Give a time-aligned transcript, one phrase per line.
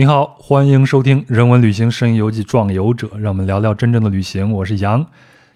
[0.00, 4.50] 您好，欢迎收听《人文旅行声音游记·壮游者》，让我们聊聊真正的旅行。
[4.50, 5.04] 我是杨，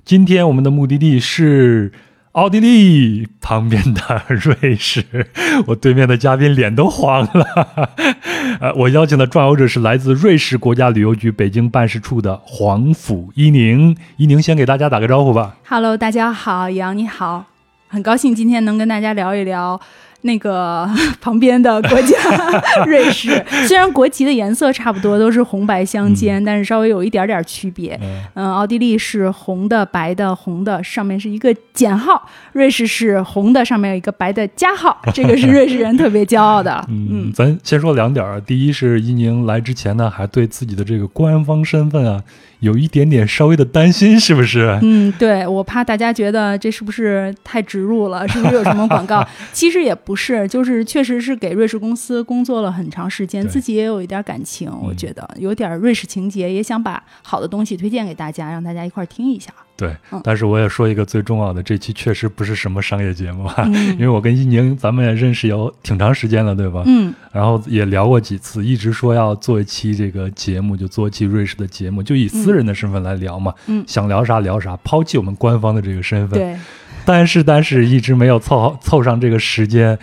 [0.05, 1.91] 今天我们的目的地是
[2.33, 5.29] 奥地利旁边的瑞士。
[5.69, 7.89] 我对面的嘉宾脸都黄了。
[8.61, 13.97] 呃，我邀请的壮游者是来自瑞士国家旅游局北京办事处的黄甫一宁。
[14.19, 15.57] 一宁先给大家打个招呼吧。
[15.67, 17.47] Hello，大家好，杨你好，
[17.89, 19.81] 很高兴今天能跟大家聊一聊
[20.25, 20.89] 那个
[21.21, 22.17] 旁边的国家
[22.87, 23.43] 瑞士。
[23.67, 27.99] 虽然国旗的颜色差不多，都是红白相间，但是稍微有一点点区别。
[28.03, 32.17] 嗯嗯，奥地利是红的、白的，红的上面是一个减号；
[32.53, 35.01] 瑞士是红的，上面有一个白的加号。
[35.15, 36.85] 这个是瑞士人特别骄傲的。
[36.89, 38.41] 嗯，咱先说两点啊。
[38.45, 42.23] 第一是伊宁来之前呢，还对自己的这个官方身份啊，
[42.65, 44.79] 有一点点稍微的担心，是不是？
[44.83, 49.23] 嗯，对，我怕大家觉得这是不是太植入了， 是不是有什么广告？
[49.53, 59.53] 其实也不是，就是确实是给瑞士公司工作了很长时间，自己也有一点感情，我觉得有点瑞士情节，也想把好的东西推荐给大家，让大家一块儿听一下。
[59.77, 66.83] 对嗯，但是我也说一个最重要的，这期确实不是什么商业节目啊， 因嗯为我跟伊宁咱们也认识有挺长时间了，对吧？
[66.87, 76.39] 嗯然后也聊过几次，一直说要做一期这个节目，就做一期瑞士的节目，就以私人的身份来聊嘛，嗯想聊啥聊啥，抛弃我们官方的这个身份。
[76.39, 76.57] 对，
[77.05, 79.99] 但是但是一直没有凑好凑上这个时间，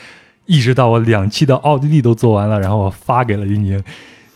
[0.46, 3.82] 一直到我两期的奥地利都做完了，然后我发给了伊宁。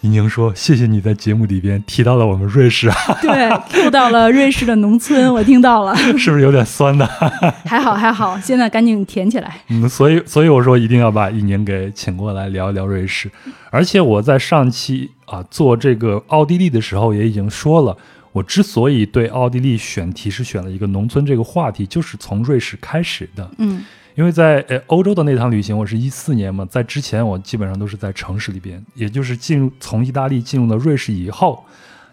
[0.06, 7.04] 伊宁说：“谢谢你在节目里边提到了我们瑞士啊，对，Q 到了瑞士的农村，我听到了， 是不是有点酸的？
[7.66, 9.58] 还好还好，现在赶紧填起来。
[9.70, 13.32] 嗯，所以所以我说一定要把伊宁给请过来聊一聊瑞士。
[13.72, 17.98] 而且我在上期啊做这个奥地利的时候也已经说了，
[18.32, 23.50] 我之所以对奥地利选题是选了一个农村这个话题，就是从瑞士开始的。
[23.58, 23.84] 嗯
[24.16, 31.64] 因为在呃欧洲的那趟旅行，我是一四年嘛，在之前我基本上都是在城市里边，也就是进入从意大利进入了瑞士以后，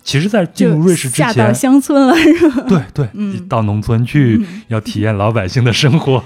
[0.02, 2.64] 其实，在进入瑞士之前下到，乡村了是吧？
[2.68, 6.20] 对对，嗯到农村去、嗯要体验老百姓的生活，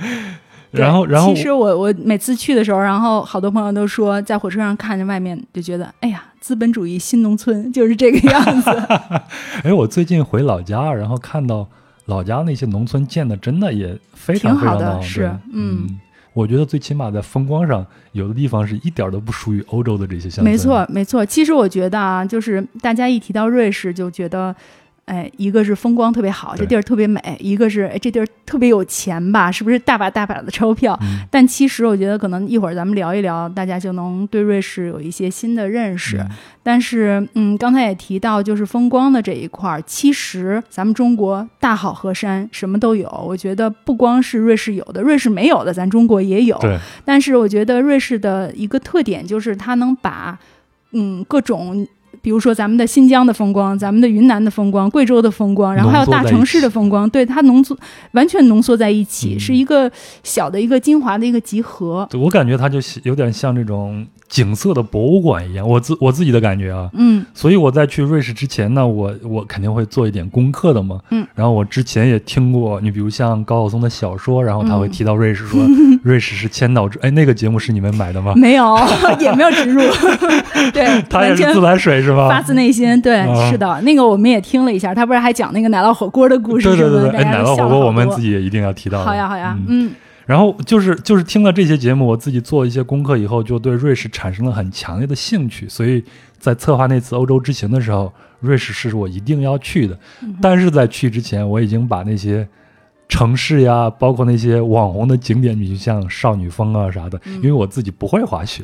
[0.70, 8.70] 然后然后其实我我每次去的时候，然后好多朋友都说，在火车上看着外面就觉得，哎呀，资本主义新农村就是这个样子。
[9.62, 11.68] 哎，我最近回老家，然后看到
[12.06, 15.98] 老家那些农村建的真的也非常挺好的是嗯
[16.34, 20.44] 我觉得最起码在风光上，有的地方是一点儿都不输于欧洲的这些乡村。
[20.44, 21.26] 没错，没错。
[21.26, 24.56] 其实我觉得啊，就是大家一提到瑞士，就觉得，
[25.04, 30.96] 哎，一个是风光特别好，这地儿特别美；一个是哎，这地儿特别有钱吧，是不是大把大把的钞票？
[31.02, 36.18] 嗯 但其实我觉得，可能一会儿咱们聊一聊，大家就能对瑞士有一些新的认识。
[36.18, 36.28] 嗯
[36.64, 43.08] 但是，嗯，刚才也提到，就是风光的这一块儿，其实咱们中国大好河山，什么都有。
[43.26, 46.56] 我觉得不光是瑞士有的，瑞士没有的，咱中国也有。
[46.60, 50.38] 对，但是我觉得瑞士的一个特点就是它能把，
[50.92, 51.84] 嗯，各种。
[52.20, 57.76] 比如说咱们的新疆的风光，咱们的云南的风光，贵州的风光，然后还有大城市的风光，对它浓缩
[58.12, 59.90] 完全浓缩在一起，嗯是一个
[60.22, 62.06] 小的一个精华的一个集合。
[62.10, 66.90] 对我感觉它就有点像这种景色的博物馆一样，我自我自己的感觉啊。
[66.94, 71.00] 嗯所以我在去瑞士之前呢，我我肯定会做一点功课的嘛。
[71.10, 71.26] 嗯。
[71.34, 75.60] 然后我之前也听过，你比如像高晓松的小说，然后他会嗯提到瑞士，说
[76.02, 78.34] 瑞士是千岛之，哎，那个节目是你们买的吗？
[78.36, 78.76] 没有，
[79.20, 79.80] 也没有植入，
[80.72, 82.28] 对，他也是自来水是吧？
[82.28, 83.00] 发自内心。
[83.00, 89.02] 对，啊是的，那个我们也听了一下，他不是还讲那个奶酪火锅的故事对对对对，哎，奶酪火锅我们自己也一定要提到。
[89.02, 89.90] 好呀好呀，嗯嗯
[90.24, 95.68] 然后就是就是听了这些节目，我自己做一些功课以后，就对瑞士产生了很强烈的兴趣。
[95.68, 96.02] 所以
[96.38, 99.98] 在策划那次欧洲之行的时候，瑞士是我一定要去的。
[100.22, 102.46] 嗯但是在去之前，我已经把那些
[103.08, 108.62] 城市呀，包括那些网红的景点，比如像少女峰啊啥的，因为我自己不会滑雪，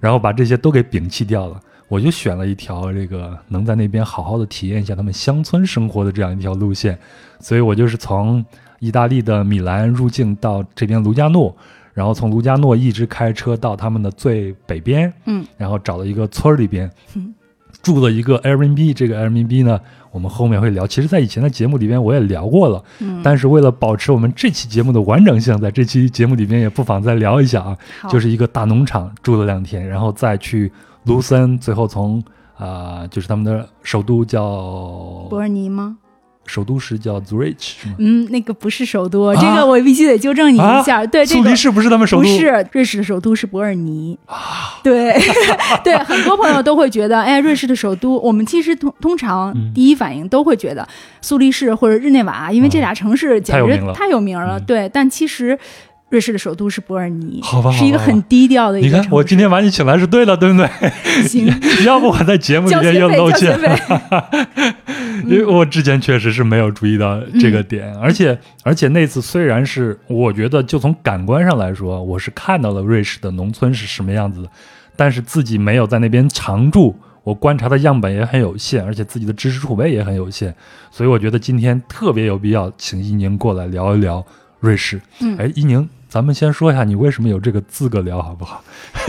[0.00, 1.60] 然后把这些都给摒弃掉了。
[1.88, 6.98] 我就选了一条这个能在那边好好的体验一下他们乡村生活的这样一条路线，
[7.40, 8.44] 所以我就是从
[8.80, 11.54] 意大利的米兰入境到这边卢加诺，
[11.94, 17.34] 然后从卢加诺一直开车到他们的最北边，嗯，然后找了一个村儿里边嗯，
[17.82, 19.80] 住了一个 Airbnb，这个 Airbnb 呢，
[20.10, 20.86] 我们后面会聊。
[20.86, 27.76] 其实，在以前的节目里边我也聊过了，嗯，但是为了保持我们这期节目的完整性，在这期节目里边也不妨再聊一下啊。
[28.08, 30.72] 就是一个大农场住了两天，然后再去
[31.04, 32.22] 卢森，最后从
[32.56, 34.42] 啊、就是他们的首都叫
[35.28, 35.98] 伯尔尼吗？
[36.46, 37.94] 首都是叫 Zurich 是吗？
[37.98, 41.04] 嗯，那个不是首都，啊这个我必须得纠正你一下。
[41.04, 42.22] 对，这个苏黎世不是他们首都？
[42.22, 44.18] 不是，瑞士的首都是伯尔尼。
[44.82, 45.12] 对
[45.84, 50.86] 对，很多朋友都会觉得，哎，瑞士的首都，我们其实通通常嗯第一反应都会觉得
[51.20, 55.58] 苏黎世或者日内瓦，因为这俩城市简直太有名了对，但其实
[56.08, 59.14] 瑞士的首都是伯尔尼，好吧是一个很低调的一你看个城，市。
[59.16, 60.68] 我今天把你请来是对的，对不对？
[61.26, 61.46] 行，
[61.84, 63.76] 要不我在节目里面又露馅交学。
[63.76, 64.74] 费。
[65.26, 74.48] 因为我之前确实是没有注意到这个点，嗯而且而且那次虽然是我觉得就从感官上来说，我是看到了瑞士的农村是什么样子的，
[74.94, 76.94] 但是自己没有在那边常住，
[77.24, 80.54] 我观察的样本也很有限，而且自己的知识储备也很有限，
[80.92, 84.24] 所以我觉得今天特别有必要请一宁过来聊一聊
[84.60, 85.00] 瑞士。
[85.20, 88.62] 嗯哎，一宁，咱们先说一下你为什么有这个资格聊好不好？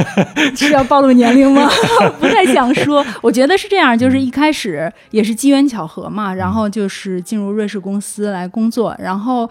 [0.55, 1.69] 是要暴露年龄吗？
[2.19, 3.05] 不太想说。
[3.21, 9.49] 我觉得是这样，就是一开始也是机缘巧合嘛，然后就是进入瑞士公司来工作，然后。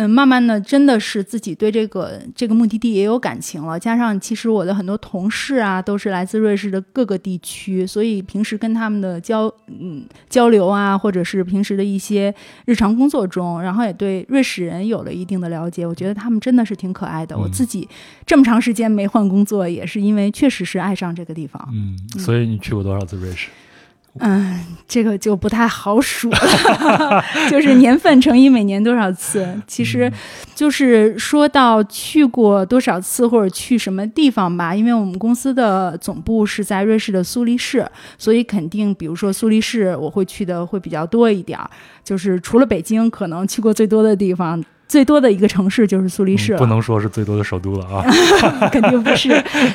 [0.00, 3.78] 嗯，慢慢的，真的是自己对这个这个目的地也有感情了。
[3.78, 15.86] 加上其实我的很多同事啊，都是来自瑞士的各个地区，所以平时跟他们的交嗯交流啊，或者是平时的一些日常工作中，然后也对瑞士人有了一定的了解。
[15.86, 17.36] 我觉得他们真的是挺可爱的。
[17.36, 17.86] 我嗯自己
[18.24, 21.68] 这么长时间没换工作，也是因为确实是爱上这个地方。
[21.74, 23.48] 嗯，所以你去过多少次瑞士？
[23.48, 23.52] 嗯，
[24.86, 29.46] 这个就不太好数了， 就是年份乘以每年多少次。
[29.66, 30.12] 其实，
[30.54, 37.88] 就是说到去过多少次或者去什么地方吧，因为我们公司的总部是在瑞士的苏黎世，
[38.18, 41.70] 所以肯定，比如说苏黎世，我会去的会比较多一点儿。
[42.02, 44.62] 就是除了北京，可能去过最多的地方。
[44.90, 48.04] 最多的一个城市就是苏黎世了，嗯不能说是最多的首都了啊。
[48.72, 49.30] 肯定不是。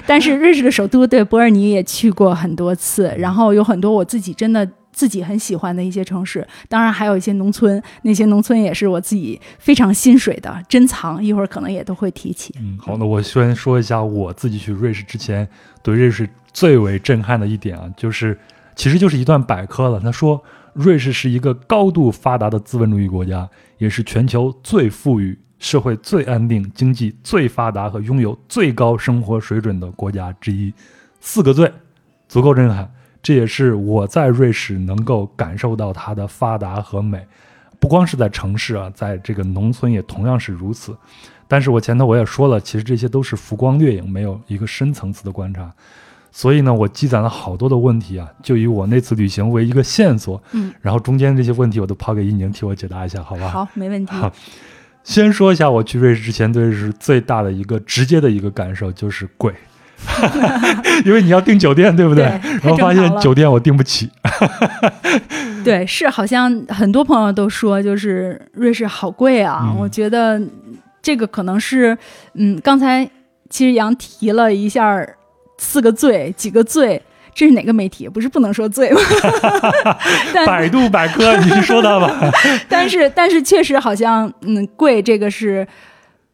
[0.05, 12.53] 但是瑞士的首都对伯尔尼也去过很多次，然后有很多我自己真的自己很喜欢的一些城市，当然还有一些农村，那些农村也是我自己非常心水的珍藏，一会儿可能也都会提起。
[12.59, 15.47] 嗯，好，那我先说一下我自己去瑞士之前
[15.81, 18.37] 对瑞士最为震撼的一点啊，就是
[18.75, 19.97] 其实就是一段百科了。
[19.97, 20.43] 他说，
[20.75, 30.73] 瑞士是一个高度发达的资本主义国家，也是全球最富裕、社会最安定、经济最发达和拥有最高生活水准的国家之一。
[31.21, 31.71] 四个最，
[32.27, 32.91] 足够震撼。
[33.23, 37.25] 这也是我在瑞士能够感受到它的发达和美，
[37.79, 40.95] 不光是在城市啊，在这个农村也同样是如此。
[41.47, 45.73] 但是我前头我也说了，其实这些都是浮光掠影，没有一个深层次的观察。
[46.37, 53.47] 所以呢，我积攒了好多的问题啊，就以我那次旅行为一个线索，嗯，然后中间这些问题我都抛给一宁替我解答一下，好吧？
[53.47, 54.11] 好，没问题。
[54.11, 54.29] 好
[55.01, 59.53] 先说一下我去瑞士之前对瑞士最大的一个直接的一个感受就是贵，
[61.05, 62.25] 因为你要订酒店，对不对？
[62.25, 64.09] 对，然后发现酒店我订不起，
[65.63, 69.61] 对是好像很多朋友都说，就是瑞士好贵啊。
[69.63, 70.41] 嗯我觉得
[71.01, 71.97] 这个可能是，
[72.33, 73.09] 嗯，刚才
[73.49, 75.07] 其实杨提了一下
[75.57, 77.01] 四个最，几个最。
[77.33, 78.07] 这是哪个媒体？
[78.07, 79.01] 不是不能说最吗？
[80.33, 82.31] 但百度百科你是说到吧？
[82.69, 85.67] 但是但是确实好像，嗯，贵这个是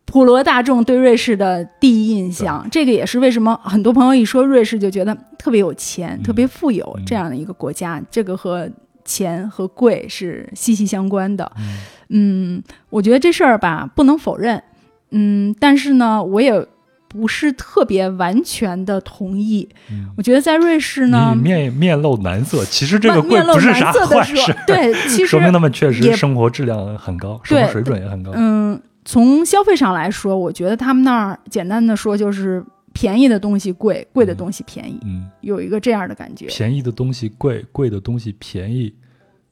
[0.06, 2.63] 普罗大众对瑞士的第一印象。
[2.72, 8.00] 这个也是为什么很多朋友一说瑞士就觉得特别有钱、嗯特别富有嗯这样的一个国家。
[8.12, 8.70] 这个和
[9.04, 11.51] 钱和贵是息息相关的。
[11.58, 11.78] 嗯
[12.10, 14.62] 嗯，我觉得这事儿吧不能否认。
[15.10, 16.63] 嗯，但是呢，我也
[17.12, 19.68] 不是特别完全的同意。
[19.89, 28.32] 嗯我觉得在瑞士呢你，面面露难色，其实这个贵面露不是啥难色的坏事，，说对，其实 说明他们确实生活质量很高，生活水准也很高。
[28.36, 32.63] 嗯，从消费上来说，我觉得他们那儿简单的说就是
[32.94, 36.46] 便宜的东西贵，贵的东西便宜，嗯，有一个这样的感觉。
[36.48, 38.94] 便宜的东西贵，贵的东西便宜。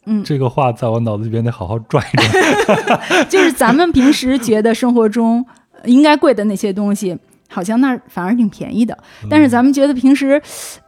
[0.05, 2.99] 嗯，这个话在我脑子里边得好好转一转。
[3.29, 7.17] 就是咱们平时觉得生活中呃应该贵的那些东西。
[7.51, 8.95] 好像那儿反而挺便宜的，
[9.29, 10.39] 但是咱们觉得平时，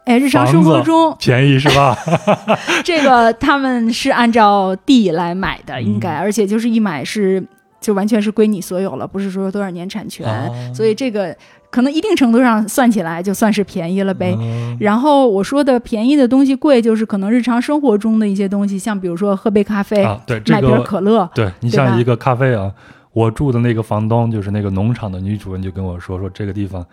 [0.04, 1.98] 哎，日常生活中便宜是吧？
[2.84, 6.20] 这个他们是按照地来买的，应该，嗯。
[6.20, 7.44] 而且就是一买是
[7.80, 10.72] 就完全是归你所有了，不是说多少年产权，哦。
[10.72, 11.36] 所以这个
[11.68, 14.36] 可能一定程度上算起来就算是便宜了呗。
[14.38, 14.76] 嗯。
[14.78, 22.70] 然后我说的便宜的东西贵，就是可能日常生活中的一些东西，像比如说喝杯咖啡、啊，对这买瓶，可乐，对你像一个咖啡啊，
[23.12, 26.84] 我住的那个房东就是那个农场的女主人就跟我说说这个地方。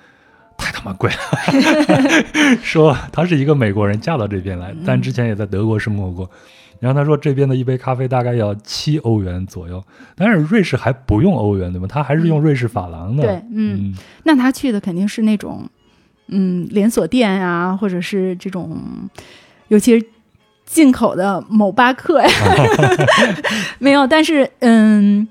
[0.61, 1.17] 太他妈贵了，
[2.61, 6.29] 说她是一个美国人嫁到这边来，但之前也在德国生活过。
[6.81, 9.81] 然后她说这边的一杯咖啡大概要七欧元左右，
[10.17, 11.88] 但是瑞士还不用欧元对吗？
[11.89, 13.23] 他还是用瑞士法郎的。
[13.23, 13.95] 对，嗯，
[14.25, 15.65] 那他去的肯定是那种，
[16.27, 18.77] 嗯，连锁店啊，或者是这种，
[19.69, 20.05] 尤其是
[20.65, 22.29] 进口的某巴克呀，
[23.79, 25.25] 没有，但是嗯。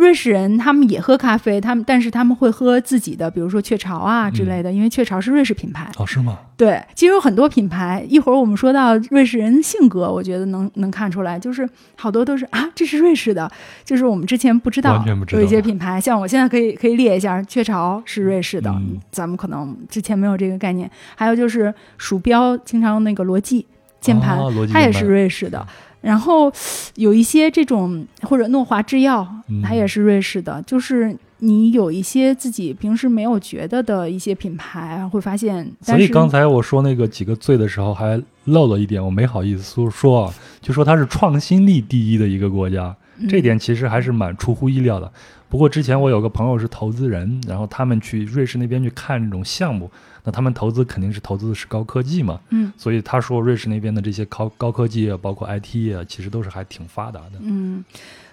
[0.00, 5.90] 瑞士人他们也喝咖啡，他们但是他们会喝自己的，比如说雀巢啊之类的，因为雀巢是瑞士品牌。
[5.98, 6.38] 哦，是吗？
[6.56, 8.02] 对，其实有很多品牌。
[8.08, 13.50] 一会儿我们说到瑞士人性格，我觉得能能看出来，就是好多都是啊，这是瑞士的，
[13.84, 20.90] 就是我们之前不知道，有一些品牌，像我现在可以可以列一下，雀巢是瑞士的，嗯咱们可能之前没有这个概念。
[21.14, 23.66] 还有就是鼠标，经常用那个罗技
[24.00, 24.38] 键盘，
[24.72, 25.66] 它也是瑞士的。
[26.00, 26.52] 然后
[26.96, 35.70] 有一些这种或者诺华制药嗯，它也是瑞士的，就是你有一些自己平时没有觉得的一些品牌，会发现。
[35.82, 45.10] 所以刚才我说那个几个罪的时候，还漏了一点，我没好意思说就说它是创新力第一的一个国家，嗯这点其实还是蛮出乎意料的。
[45.48, 49.90] 不过之前我有个朋友是投资人，然后他们去瑞士那边去看这种项目，
[50.24, 57.32] 那他们投资肯定是投资的是高科技嘛，嗯所以他说瑞士那边的这些高高科技啊，包括 IT 业啊，其实都是还挺发达的。
[57.40, 57.84] 嗯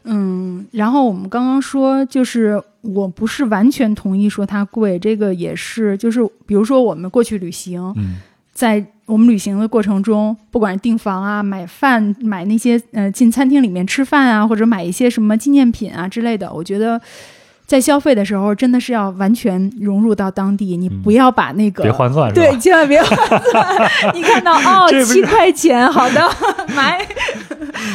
[0.04, 8.20] 嗯，然后我们刚刚说，就是我不是完全同意说它贵，这个也是，就是比如说我们过去旅行，嗯
[8.54, 17.00] 在我们旅行的过程中，不管是订房啊、买饭、买那些呃进餐厅里面吃饭啊，或者买一些什么纪念品啊之类的，我觉得
[17.68, 23.92] 在消费的时候真的是要完全融入到当地，你嗯不要把那个、别换算是对，千万别换算。
[24.16, 26.28] 你看到哦七块钱，好的
[26.74, 27.06] 买，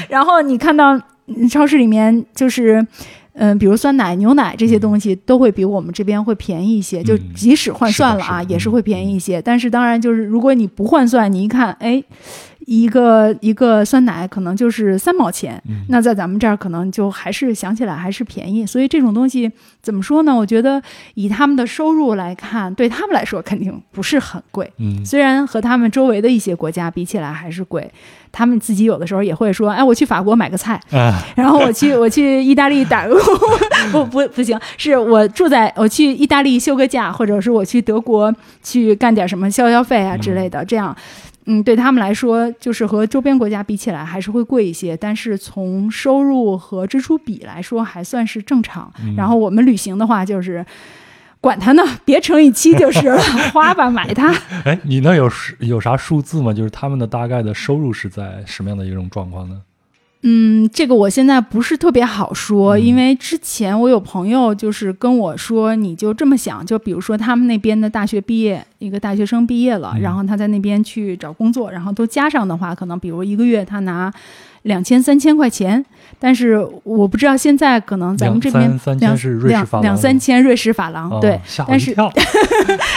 [0.09, 0.95] 然后你看到
[1.26, 2.87] 嗯超市里面就是。
[3.35, 9.41] 嗯，比如酸奶、牛奶这些东西都会比我们这边会便宜一些，就嗯即使换算了啊，是是也是会便宜一些。
[9.41, 12.05] 但是当然就是，如果你不换算，你一看，哎，
[12.66, 18.64] 一个一个酸奶可能就是三毛钱，嗯那在咱们这儿可能就还是想起来还是便宜。
[18.66, 19.50] 所以这种东西
[19.83, 20.35] 怎么说呢？
[20.35, 20.81] 我觉得
[21.14, 24.71] 以他们的收入来看，对他们来说肯定不是很贵。
[24.78, 27.90] 嗯虽然和他们周围的一些国家比起来还是贵，
[28.31, 33.28] 他们自己有的时候也会说：“哎，我去法国买个菜，啊， 然后我去我去意大利打个工，
[34.07, 40.97] 不不不行，是我住在我去意大利休个假，或者是我去德国去干点什么消消费啊之类的，这样。”
[41.47, 48.93] 嗯，对他们来说，就是和周边国家比起来还是会贵一些，但是从收入和支出比来说还算是正常。
[49.03, 50.65] 嗯然后我们旅行的话，就是
[51.41, 53.19] 管它呢， 别乘以七就是了，
[53.53, 54.33] 花吧，买它。
[54.65, 56.53] 哎，你那有数有啥数字吗？
[56.53, 59.61] 就是他们的大概的收入是在什么样的一种状况呢？
[60.25, 62.81] 嗯，这个我现在不是特别好说，嗯。
[62.81, 70.00] 因为之前我有朋友就是跟我说，你就这么想，就比如说他们那边的大学毕业，一个大学生毕业了，嗯。
[70.00, 74.12] 然后他在那边去找工作，然后都加上的话，可能比如一个月他拿
[74.62, 75.85] 两千三千块钱，
[76.19, 81.95] 但是我不知道现在可能咱们这边两两千是瑞士两法郎两三千瑞士法郎，哦对，但是。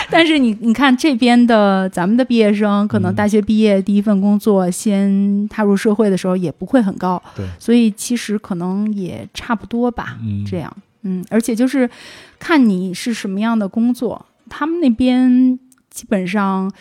[0.10, 3.16] 但是你你看这边的咱们的毕业生，可能嗯。
[3.16, 11.90] 大学毕业第一份工作，先踏入社会的时候也不会很高，对，所以其实可能也差不多吧，嗯，这样，嗯，而且就是
[12.38, 15.58] 看你是什么样的工作，他们那边
[15.90, 16.72] 基本上，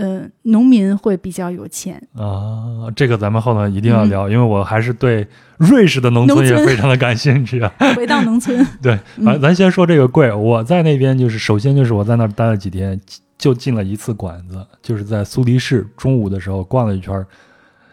[0.00, 5.26] 呃，农民会比较有钱，啊，这个咱们后头一定要聊，因为我还是对
[5.58, 7.70] 瑞士的农村也非常的感兴趣啊。
[7.94, 10.32] 回到农村，对，嗯啊，咱先说这个贵。
[10.32, 12.98] 我在那边就是，首先就是我在那儿待了几天，
[13.36, 17.26] 就进了一次馆子，就是在苏黎世，中午的时候逛了一圈儿。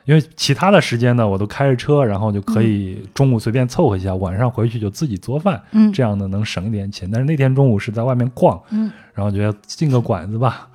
[0.06, 7.12] 因为其他的时间呢，我都开着车，然后就可以中午随便凑合一下，晚上回去就自己做饭，嗯这样呢能省一点钱。
[7.12, 10.70] 但是那天中午是在外面逛，嗯然后觉得进个馆子吧，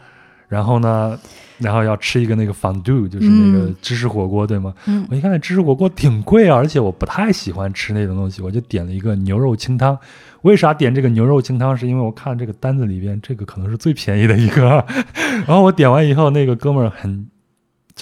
[0.53, 1.19] 然后呢，
[1.57, 4.75] 然后要吃一个那个 fondue，就是那个嗯芝士火锅，对吗？
[4.87, 9.99] 嗯我一看那芝士火锅挺贵啊，而且我不太喜欢吃那种东西，我就点了一个牛肉清汤。
[10.43, 11.75] 为啥点这个牛肉清汤？
[11.75, 14.85] 是因为我看这个单子里边这个可能是最便宜的一个。
[15.49, 17.27] 然后我点完以后，那个哥们儿很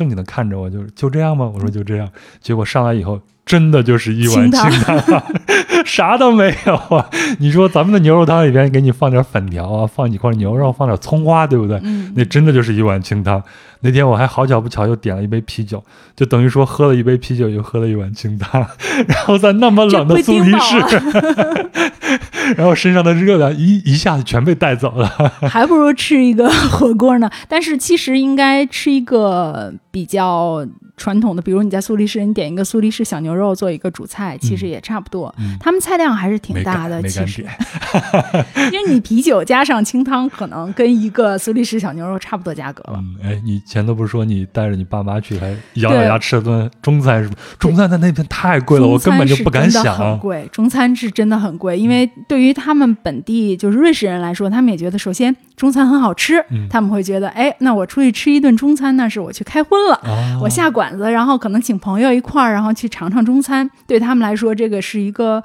[0.01, 1.51] 正经的看着我，就是就这样吗？
[1.55, 2.09] 我说就这样。
[2.41, 5.23] 结果上来以后，真的就是一碗清汤
[5.85, 7.07] 啥都没有啊。
[7.39, 11.79] 你说咱们的牛肉汤里边给你放点粉条啊，放几块牛肉，放点葱花，对不对？
[11.83, 13.43] 嗯，那真的就是一碗清汤。
[13.83, 15.83] 那天我还好巧不巧又点了一杯啤酒，
[16.17, 18.67] 就等于说喝了一杯啤酒，又喝了一碗清汤，
[19.07, 20.79] 然后在那么冷的苏黎世，
[22.57, 25.09] 然后身上的热量一一下子全被带走了。
[25.49, 27.31] 还不如吃一个火锅呢。
[27.49, 30.67] 但是其实应该吃一个比较
[30.97, 35.35] 传统的，比如你在苏黎世，你点一个苏黎世小牛肉做一个主菜，其实也差不多。
[35.39, 35.57] 嗯。
[35.59, 37.43] 他们菜量还是挺大的，其实。
[37.43, 37.53] 点，，
[38.73, 42.99] 因为你啤酒加上清汤，可能跟一个苏黎世小牛肉差不多价格了。
[42.99, 46.05] 嗯，哎，你前头不是说你带着你爸妈去，还咬咬对。
[46.05, 47.35] 牙吃了顿中餐是吗？
[47.59, 50.19] 中餐在那边太贵了，我根本就不敢想很啊。
[50.21, 56.69] 贵，中餐是真的很贵，因为对于他们本地就是瑞士人来说，他们也觉得首先中餐很好吃，嗯。
[56.69, 59.95] 他们会觉得，哎，那我出去吃一顿中餐，那是我去开荤了。
[59.97, 65.43] 啊，我下馆子，然后可能请朋友一块儿，然后去尝尝中餐，对他们来说，这个是一个，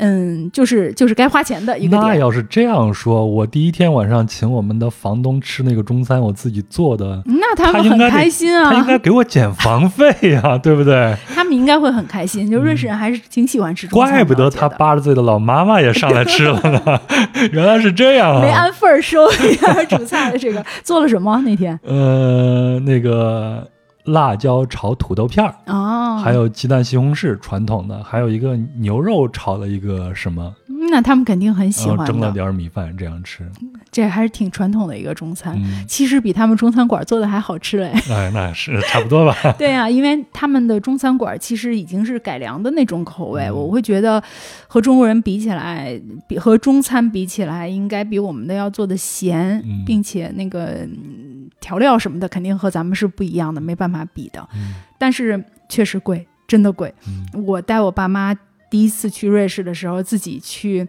[0.00, 2.02] 嗯，就是就是该花钱的一个点。
[2.02, 11.14] 那要是这样说，我第一天晚上请我们的房东吃那个中餐，我自己做的，那他们很开心啊他应啊，该给我减房费呀、 对不对？
[11.34, 12.50] 他们应该会很开心。
[12.50, 17.00] 就瑞士人还是挺喜欢吃中餐的，怪不得他八十岁的老妈妈也上来吃了呢，
[17.52, 18.40] 原来是这样啊！
[18.40, 23.68] 没按份儿收一下主菜的这个做了什么那天呃，那个
[24.12, 30.54] 辣椒炒土豆片儿，哦，还有鸡蛋西红柿，传统的，还有一个牛肉炒了一个什么，
[30.90, 33.48] 那他们肯定很喜欢蒸了，点儿米饭这样吃。
[33.92, 35.54] 这还是挺传统的一个中餐。
[35.56, 37.92] 嗯，其实比他们中餐馆做的还好吃嘞。
[38.10, 39.34] 哎，那是差不多吧。
[39.58, 44.22] 对啊，因为他们的中餐馆其实已经是改良的那种口味，嗯我会觉得
[44.68, 51.29] 和中国人比起来，比和中餐比起来，应该比我们的要做的咸，嗯并且那个嗯
[51.60, 54.48] 调料什么的肯定和咱们是不一样的，没办法比的。
[54.54, 56.92] 嗯但是确实贵，真的贵。
[57.06, 58.34] 嗯我带我爸妈
[58.68, 60.88] 第一次去瑞士的时候，自己去。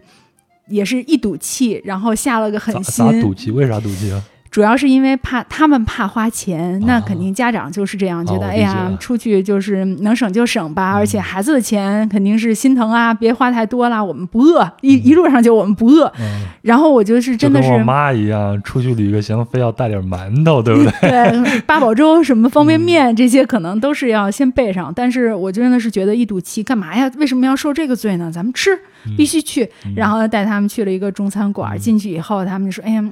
[0.68, 3.50] 也是一赌气，然后下了个狠咋心，咋赌气？
[3.50, 4.24] 为啥赌气啊？
[4.52, 16.04] 主要是因为怕他们怕花钱，那啊肯定家长就是这样觉得，哎呀，出去就是能省就省吧，嗯而且孩子的钱肯定是心疼啊，别花太多啦，我们不饿，一一路上就我们不饿。
[16.20, 20.92] 嗯，然后我就是真的是跟我是妈一样，出去旅个行，非要带点馒头，对不对？
[21.40, 24.92] 对八宝粥、什么方便嗯面这些，可能都是要先备上。
[24.94, 27.10] 但是我真的是觉得一赌气，干嘛呀？
[27.16, 28.30] 为什么要受这个罪呢？
[28.30, 28.78] 咱们吃，
[29.16, 29.64] 必须去。
[29.86, 33.02] 嗯然后带他们去了一个中餐馆，嗯进去以后，他们就说：“哎呀，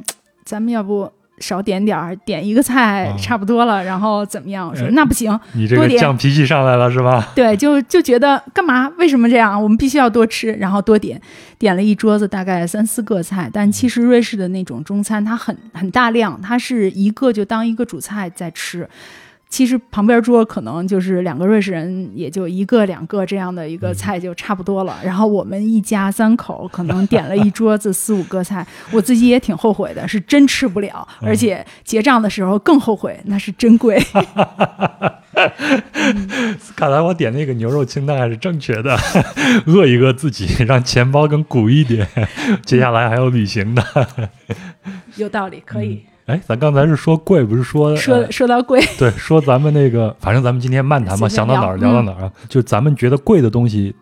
[0.44, 3.82] 咱们要不少点点儿，点一个菜啊差不多了。
[3.82, 7.28] 然后怎么样？”我说哎：“那不行，你这个犟脾气上来了是吧？
[7.34, 8.88] 对，就就觉得干嘛？
[8.98, 9.60] 为什么这样？
[9.60, 11.20] 我们必须要多吃，然后多点，
[11.58, 13.50] 点了一桌子大概三四个菜。
[13.52, 18.88] 但其实瑞士的那种中餐，它很很大量，它是一个就当一个主菜在吃。
[19.50, 24.96] 其实旁边桌可能就是两个瑞士人，也就一个两个这样的一个菜就差不多了。
[25.04, 34.00] 然后我们一家三口可能点了一桌子四五个菜，我自己也挺后悔的，是真吃不了，而且结账的时候更后悔，那是真贵。
[36.76, 38.96] 看来我点那个牛肉清淡还是正确的，
[39.66, 42.06] 饿一饿自己，让钱包更鼓一点。
[42.64, 43.82] 接下来还有旅行的，
[45.16, 48.80] 有道理，可以、哎，咱刚才是说贵，不是说说呃说到贵。
[48.98, 52.32] 对，说咱们那个，反正咱们今天漫谈嘛，想到哪儿聊聊到哪儿啊。
[52.48, 53.94] 就咱们觉得贵的东西，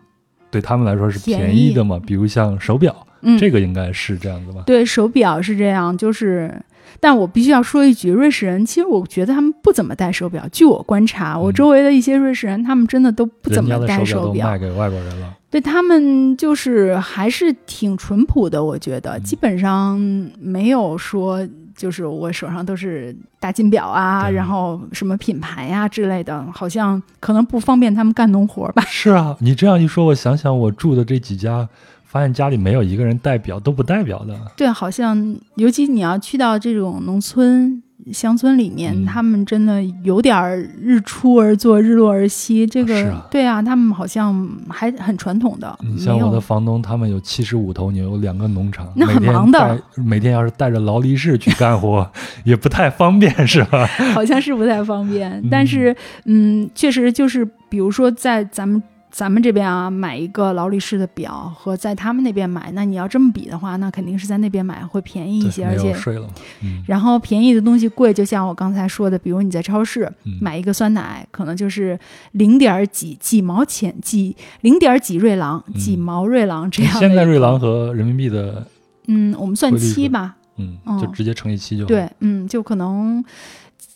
[0.51, 4.63] 对他们来说是便宜的嘛，比如像手表，嗯，这个应该是这样子吧？
[4.65, 6.53] 对手表是这样，就是，
[6.99, 10.47] 但我必须要说一句，瑞士人其实我觉得他们不怎么戴手表。
[10.51, 14.47] 据我观察，我嗯周围的一些瑞士人，他们真的都不怎么戴手表。
[14.47, 19.99] 卖给外国人了，对他们就是还是挺淳朴的，我觉得嗯基本上
[20.39, 21.47] 没有说
[21.79, 28.83] 就是我手上都是大金表啊，然后什么品牌呀、之类的，好像可能不方便他们干农活吧。
[28.91, 31.69] 是啊，你这样一说，我想想我住的这几家，
[32.03, 34.37] 发现家里没有一个人戴表，都不戴表的。
[34.57, 37.81] 对，好像尤其你要去到这种农村、
[38.13, 42.65] 乡村里面，嗯他们真的有点儿日出而作，日落而息。
[42.65, 46.39] 这个、啊对啊，他们好像还很传统的，你像我的。
[46.39, 52.09] 房东，他们有七十五头牛，有两个农场，那很忙的带每天要是带着劳力士去干活，
[52.43, 53.85] 也不太方便，是吧？
[54.13, 58.81] 好像是不太方便，嗯但是嗯，确实就是，比如说在咱们
[59.11, 66.27] 咱们这边啊，买一个劳力士的表和在他们那边买，那你要这么比的话，那肯定是在那边买会便宜一些，而且税了。
[66.61, 71.99] 嗯，然后便宜的东西贵，就像我刚才说的，比如你在超市嗯买一个酸奶，可能就是
[72.33, 76.99] 零点几几毛钱，几零点几瑞郎，嗯几毛瑞郎这样的。
[76.99, 78.65] 现在瑞郎，和人民币的，
[79.07, 81.87] 嗯，我们算七吧，嗯，嗯就直接乘以七就好。
[81.87, 83.23] 对，嗯，就可能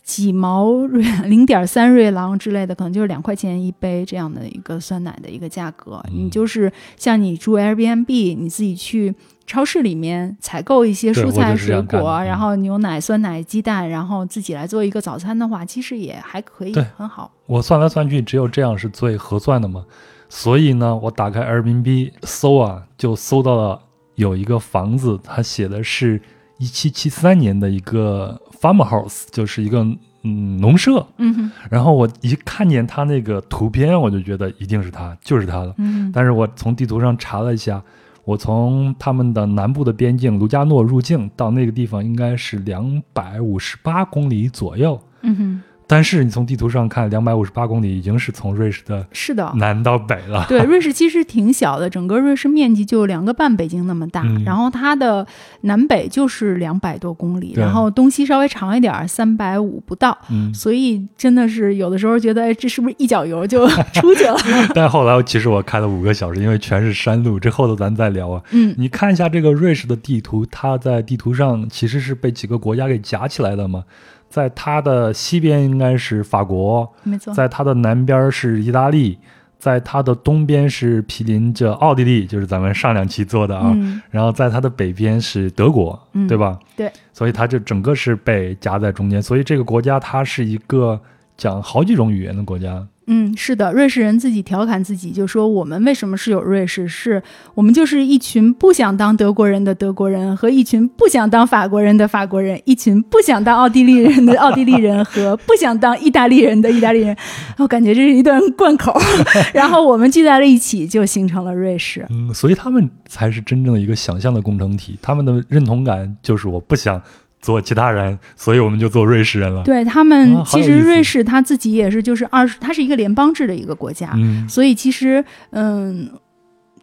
[0.04, 6.00] 几毛瑞 零点三瑞郎之类的，可能就是两块钱一杯这样的一个酸奶的一个价格。
[6.10, 9.14] 嗯你就是像你住 Airbnb，你自己去
[9.46, 17.32] 超市里面采购一些蔬菜水果，然后牛奶、酸奶、鸡蛋，然后自己来做一个早餐的话，其实也还可以，很好。
[17.46, 19.84] 我算来算去，只有这样是最合算的嘛。
[20.28, 23.80] 所以呢，我打开 Airbnb 搜啊，就搜到了
[24.16, 26.20] 有一个房子，它写的是
[26.58, 29.80] 一七七三年的一个 farmhouse，就是一个
[30.22, 31.06] 嗯农舍。
[31.18, 35.74] 嗯哼，然后我一看见他那个图片，我就觉得一定是他，就是他了。
[35.76, 37.82] 嗯，但是我从地图上查了一下，
[38.24, 44.98] 我从他们的南部的边境卢加诺入境到那个地方应该是两百五十八公里左右。
[45.20, 45.62] 嗯哼，
[45.94, 50.44] 但是你从地图上看，两百五十八公里已经是从瑞士的是的，南到北了。
[50.48, 55.24] 对，瑞士其实挺小的，整个瑞士面积就两个半北京那么大，嗯然后它的
[55.60, 60.18] 南北就是两百多公里，然后东西稍微长一点儿，三百五不到。
[60.30, 64.36] 嗯，所以真的是有的时候觉得，哎，这是不是一脚油就 出去了？
[64.74, 68.42] 但后来其实我开了五个小时，因为全是山路，这后头咱再聊啊。
[68.50, 73.84] 嗯，你看一下这个瑞士的地图，它在地图上其实是被几个国家给夹起来的嘛。
[74.34, 77.32] 在它的西边应该是法国，没错。
[77.32, 79.16] 在它的南边是意大利，
[79.60, 83.70] 在它的东边是毗邻着奥地利，就是咱们上两期做的啊。
[83.76, 86.58] 嗯然后在它的北边是德国，嗯对吧？
[86.76, 91.00] 对，所以它就整个是被夹在中间，所以这个国家它是一个
[91.36, 92.84] 讲好几种语言的国家。
[93.06, 97.22] 嗯，是的，瑞士人自己调侃自己，就说我们为什么是有瑞士，是
[97.54, 107.14] 我们就是一群不想当德国人的德国人和一群不想当法国人的法国人，一群不想当奥地利人的奥地利人和不想当意大利人的意大利人。
[107.58, 108.98] 我感觉这是一段贯口，
[109.52, 112.06] 然后我们聚在了一起，就形成了瑞士。
[112.10, 117.00] 嗯，所以他们才是真正的一个想象的工程体，他们的认同感就是我不想
[117.44, 119.62] 做其他人，所以我们就做瑞士人了。
[119.64, 126.08] 对他们，其实瑞士他自己也是就是二十，它是一个联邦制的一个国家，嗯所以其实，嗯，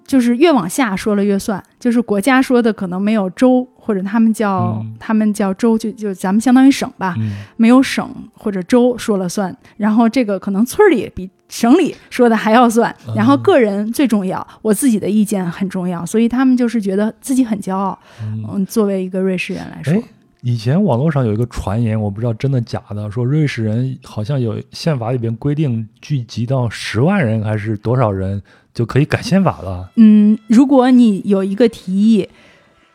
[0.06, 9.56] 就是越往下说了越算，就是国家说的可能没有州或者他们叫、嗯他们叫州，就就咱们相当于省吧，嗯没有省或者州说了算。
[9.78, 17.98] 然后这个可能村儿里比省里说的还要算，嗯然后个人最重要，我自己的意见很重要，所以他们就是觉得自己很骄傲。
[18.22, 20.04] 嗯，嗯，作为一个瑞士人来说哎，，
[20.42, 28.42] 以前网络上有一个传言，我不知道真的假的，说瑞士人好像有宪法里边规定，聚集到十万人还是多少人
[28.74, 29.92] 就可以改宪法了。
[29.98, 32.28] 嗯，如果你有一个提议，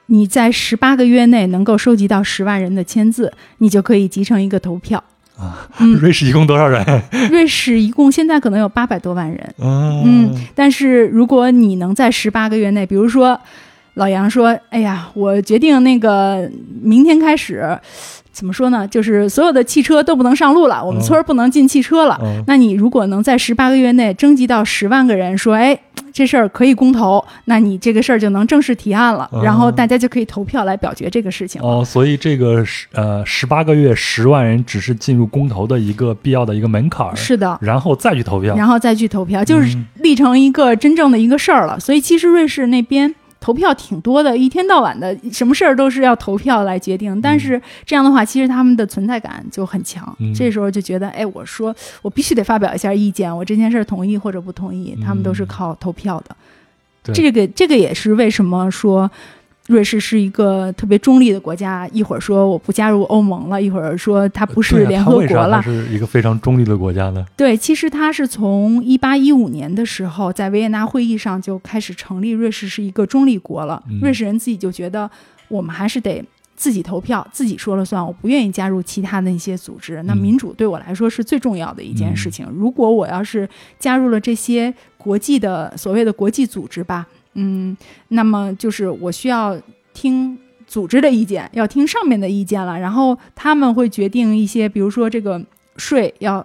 [0.07, 5.03] 你在十八个月内能够收集到十万人的签字，你就可以集成一个投票。
[5.37, 6.83] 啊，嗯瑞士一共多少人？
[7.31, 13.39] 瑞士一共现在可能有八百多万人，嗯嗯，但是如果你能在十八个月内，比如说
[13.97, 16.51] 老杨说：“哎呀，我决定那个
[16.83, 17.79] 明天开始，
[18.31, 18.87] 怎么说呢？
[18.87, 22.19] 就是所有的汽车都不能上路了，我们嗯村儿不能进汽车了。
[22.23, 25.79] 嗯那你如果能在十八个月内征集到十万个人说，哎，
[26.13, 31.67] 这事儿可以公投，那你这个事儿就能正式提案了，哦然后大家就可以投票来表决这个事情了。
[31.67, 38.55] 哦，所以这个十呃十八个月十万人只是进入公投的一个必要的一个门槛儿，是的，然后再去投票。
[38.55, 41.81] 然后再去投票，就是嗯立成一个真正的一个事儿了。
[41.81, 43.15] 所以其实瑞士那边
[43.47, 47.21] 投票挺多的，一天到晚的什么事儿都是要投票来决定。
[47.21, 50.05] 但是这样的话，其实他们的存在感就很强。
[50.19, 56.35] 嗯这时候就觉得，哎，我说我必须得发表一下意见，我这件事儿同意或者不同意，他们都是嗯靠投票的。
[57.05, 59.09] 对这个这个也是为什么说。
[59.69, 67.27] 瑞士是一个特别中立的国家，一会儿说我不加入欧盟了，一会儿说它不是联合国了它，是一个非常中立的国家呢？
[67.37, 73.83] 对，其实它是从一八一五年的时候，在维也纳会议上就开始成立瑞士是一个中立国了。
[73.91, 75.11] 嗯瑞士人自己就觉得，
[75.49, 76.25] 我们还是得
[76.55, 80.01] 自己投票，自己说了算，我不愿意加入其他的一些组织。
[80.05, 82.47] 那嗯民主对我来说是最重要的一件事情。
[82.55, 83.49] 如果我要是
[83.81, 87.77] 加入了这些国际的所谓的国际组织吧，嗯，
[88.09, 89.57] 那么就是我需要
[89.95, 95.41] 听组织的意见，要听上面的意见了，然后他们会决定一些，比如说这个
[95.77, 96.45] 税要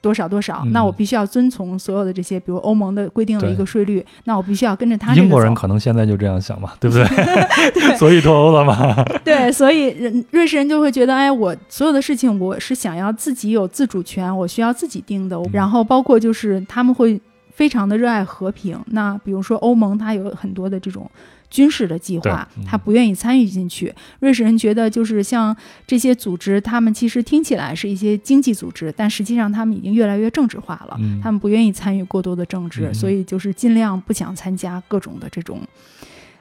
[0.00, 7.06] 多少多少，嗯那我必须要遵从所有的这些，比如欧盟的规定的一个税率，那我必须要跟着他这个英国人可能现在就这样想嘛，对不对？
[7.96, 9.02] 所以脱欧了嘛。
[9.24, 15.40] 对，所以人瑞士人就会觉得，哎，我所有的事情我是想要自己有自主权，我需要自己定的。
[15.52, 17.20] 然后包括就是他们会
[17.54, 18.78] 非常的热爱和平。
[18.86, 21.10] 那比如说欧盟，它有很多的这种
[21.50, 23.94] 军事的计划他不愿意参与进去。
[24.20, 25.54] 瑞士人觉得，就是像
[25.86, 30.96] 这些组织，他们其实听起来是一些经济组织，但实际上他们已经越来越政治化了。
[30.98, 35.60] 嗯他们不愿意参与过多的政治，嗯所以就是尽量不想参加各种的这种。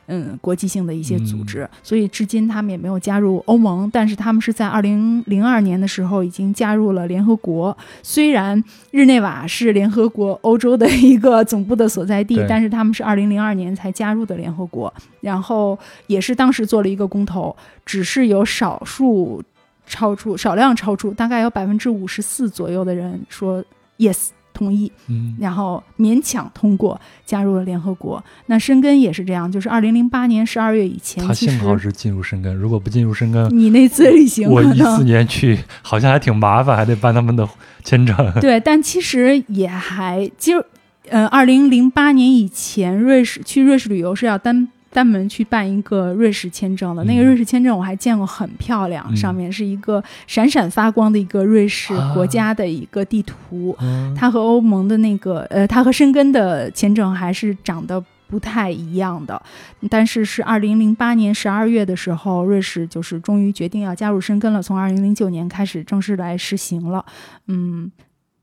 [0.07, 7.75] 嗯，国际性的一些组织，所以至今他们也没有加入欧盟，但是他们是在二零零二年的时候已经加入了联合国。
[8.03, 8.61] 虽然
[8.91, 19.41] 日内瓦是联合国欧洲的一个总部的所在地，但是他们是二零零二年才加入的联合国，然后也是当时做了一个公投，只是有少数
[19.85, 23.63] 超出少量超出，大概有百分之五十四左右的人说
[23.97, 24.29] yes
[24.61, 28.23] 同意，嗯然后勉强通过加入了联合国。
[28.45, 37.47] 那申根也是这样，就是二零零八年十二月以前，他幸好是进入申根，如果不进入申根，你那次旅行我一四年去好像还挺麻烦，还得办他们的
[37.83, 38.15] 签证。
[38.39, 40.63] 对，但其实也还就
[41.09, 47.03] 呃，二零零八年以前，瑞士去瑞士旅游是要单单门去办一个瑞士签证的。
[47.05, 53.75] 那个嗯瑞士签证我还见过，很漂亮，嗯上面是一个闪闪发光的一个瑞士啊国家的一个地图。
[53.79, 59.41] 嗯它和欧盟的那个呃，它和申根的签证还是长得不太一样的，
[59.89, 67.05] 但是是二零零八年十二月的时候，瑞士就是终于决定要加入申根了，从二零零九年开始正式来实行了。
[67.47, 67.91] 嗯，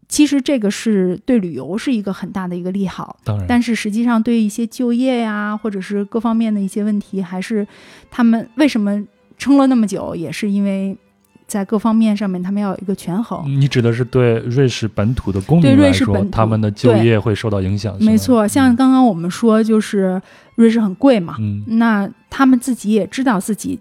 [0.09, 7.67] 其实这个是对旅游是一个很大的一个利好，当然，但是实际上对一些就业呀，或者是各方面的一些问题，还是
[8.11, 9.05] 他们为什么
[9.37, 10.97] 撑了那么久，也是因为
[11.47, 13.45] 在各方面上面他们要有一个权衡。
[13.61, 20.21] 你指的是对瑞士本土的公对民来说，他们的就业会受到影响，没错，像刚刚我们说，就是
[20.55, 23.79] 瑞士很贵嘛，嗯那他们自己也知道自己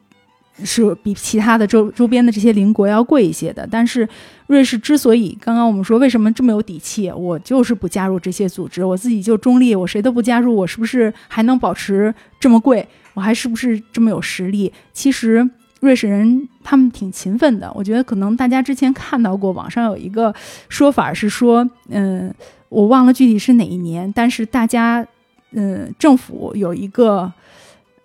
[0.63, 3.67] 是比其他的周周边的这些邻国要贵一些的。
[3.69, 4.07] 但是
[4.47, 12.87] 瑞士之所以刚刚我们说为什么这么有底气，我就是不加入这些组织，我自己就中立，我谁都不加入，我是不是还能保持这么贵？
[13.13, 14.73] 我还是不是这么有实力？
[14.91, 15.49] 其实。
[15.79, 20.33] 瑞士人他们挺勤奋的，我觉得可能大家之前看到过，网上有一个
[20.69, 22.33] 说法是说，嗯，
[22.69, 25.05] 我忘了具体是哪一年，但是大家，
[25.51, 27.31] 嗯，政府有一个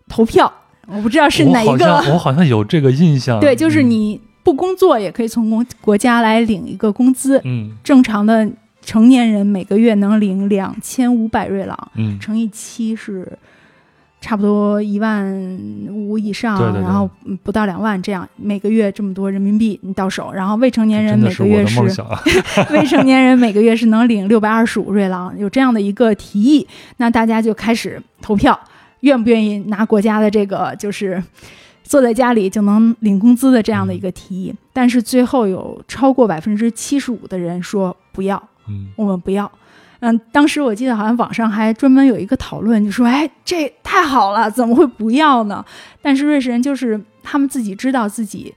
[0.07, 0.52] 投票，
[0.87, 7.72] 我不知道是哪一个，像我好像有这个印象， 对，就是嗯你不工作也可以从国国家来领一个工资，嗯。
[7.85, 8.48] 正常的
[8.83, 12.18] 成年人每个月能领两千五百瑞郎，嗯。
[12.18, 13.38] 乘以七是
[14.20, 15.24] 差不多一万
[15.90, 16.83] 五以上，对对对。
[16.83, 22.20] 然后嗯不到两万这样，每个月这么多人民币你到手，然后未成年人每个月的梦想啊，
[22.70, 26.66] 未成年人每个月是能领六百二十五瑞郎，有这样的一个提议，
[26.98, 28.59] 那大家就开始投票，
[29.00, 31.20] 愿不愿意拿国家的这个就是
[31.92, 34.55] 坐在家里就能领工资的这样的一个提议？
[34.72, 39.52] 但是最后有超过百分之七十五的人说不要，嗯我们不要。
[40.00, 45.62] 嗯，当时我记得好像网上还专门有一个讨论，就说：“哎，这太好了，怎么会不要呢？”
[46.00, 48.55] 但是瑞士人就是他们自己知道自己，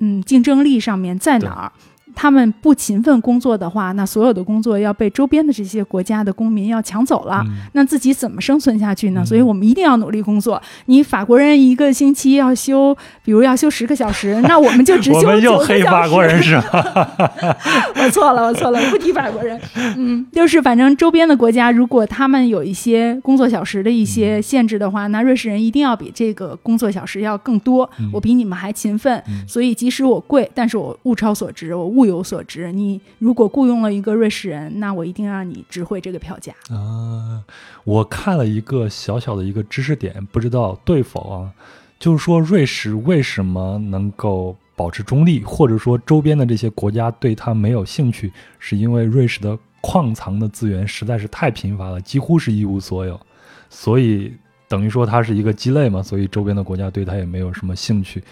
[0.00, 1.72] 嗯，竞争力上面在哪儿。
[2.20, 7.44] 他们不勤奋工作的话，那所有的工作要被周边的这些国家的公民要抢走了。
[7.46, 9.20] 嗯那自己怎么生存下去呢？
[9.22, 10.60] 嗯所以我们一定要努力工作。
[10.86, 17.10] 你法国人一个星期要休，比如要休十个小时， 那我们就只休我们又九个小黑法国时人是吧？
[18.02, 19.60] 我错了，我错了，不提法国人。
[19.96, 27.88] 嗯，就是反正周边的国家，如果他们有一些工作小时的一些限制的话，那瑞士人一定要比这个工作小时要更多。
[28.00, 32.72] 嗯我比你们还勤奋，嗯所以即使我贵，但是我物超所值，我物有所值。
[32.72, 36.52] 你如果雇佣了一个瑞士人，那我一定让你值回这个票价。
[36.70, 37.44] 啊，
[37.84, 41.52] 我看了一个小小的一个知识点，不知道对否啊？
[41.98, 53.20] 就是说瑞士为什么能够保持中立，或者说周边的这些国家对它没有兴趣，是因为瑞士的矿藏的资源实在是太贫乏了，几乎是一无所有，
[53.68, 54.32] 所以
[54.68, 58.22] 等于说它是一个鸡肋嘛，所以周边的国家对它也没有什么兴趣。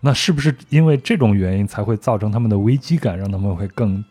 [0.00, 4.04] 那是不是因为这种原因才会造成他们的危机感，让他们会更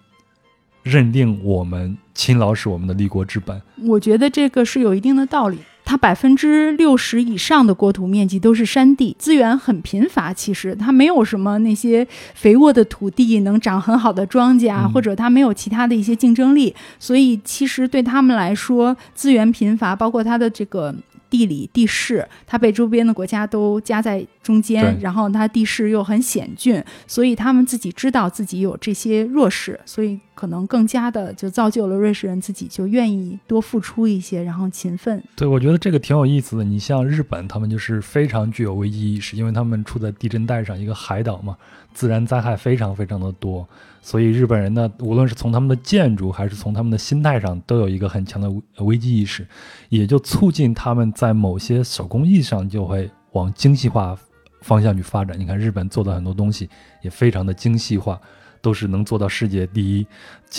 [0.84, 3.62] 认定我们勤劳是我们的立国之本？
[3.84, 5.58] 我觉得这个是有一定的道理。
[5.89, 10.34] 它百分之六十以上的国土面积都是山地，资源很贫乏。
[10.34, 16.76] 其实它没有什么那些肥沃的土地能长很好的庄稼，嗯或者它没有其他的一些竞争力。
[17.00, 20.93] 所以其实对他们来说，资源贫乏，包括它的这个
[21.29, 35.21] 地理地势，它被周边的国家都夹在中间，然后它地势又很险峻，所以他们自己知道自己有这些弱势，所以可能更加的就造就了瑞士人自己就愿意多付出一些，然后勤奋。
[35.35, 36.63] 对，我觉得这个挺有意思的。
[36.63, 41.57] 你像日本，他们就是非常具有危机意识，因为他们处在地震带上，一个海岛嘛，
[41.93, 43.67] 自然灾害非常非常的多，
[44.08, 49.46] 所以日本人呢，无论是从他们的建筑还是从他们的心态上，都有一个很强的危危机意识，
[49.89, 54.17] 也就促进他们在某些手工艺上就会往精细化
[54.62, 55.38] 方向去发展。
[55.38, 56.70] 你看日本做的很多东西
[57.02, 58.17] 也非常的精细化。
[58.60, 60.06] 都是能做到世界第一，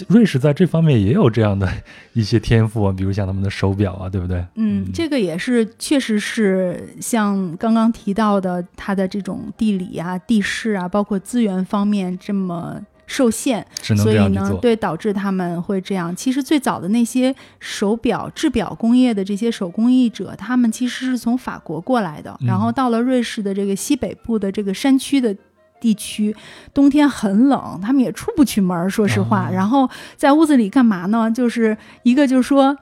[0.06, 1.68] 瑞士在这方面也有这样的
[2.12, 4.42] 一些天赋啊，比如像他们的手表啊，对不对？
[4.54, 14.56] 嗯，这个也是，确实是像刚刚提到的，它的这种地理啊、地势啊，包括资源方面这么受限，只能所以呢。
[14.62, 16.14] 对导致他们会这样。
[16.14, 25.34] 其实最早的那些手表、制表工业的这些手工艺者，他们其实是从法国过来的，嗯然后到了瑞士的这个西北部的这个山区的。
[25.80, 26.34] 地区
[26.74, 29.46] 冬天很冷，他们也出不去门儿，说实话。
[29.46, 31.30] 哦然后在屋子里干嘛呢？
[31.30, 32.76] 就是一个就是说，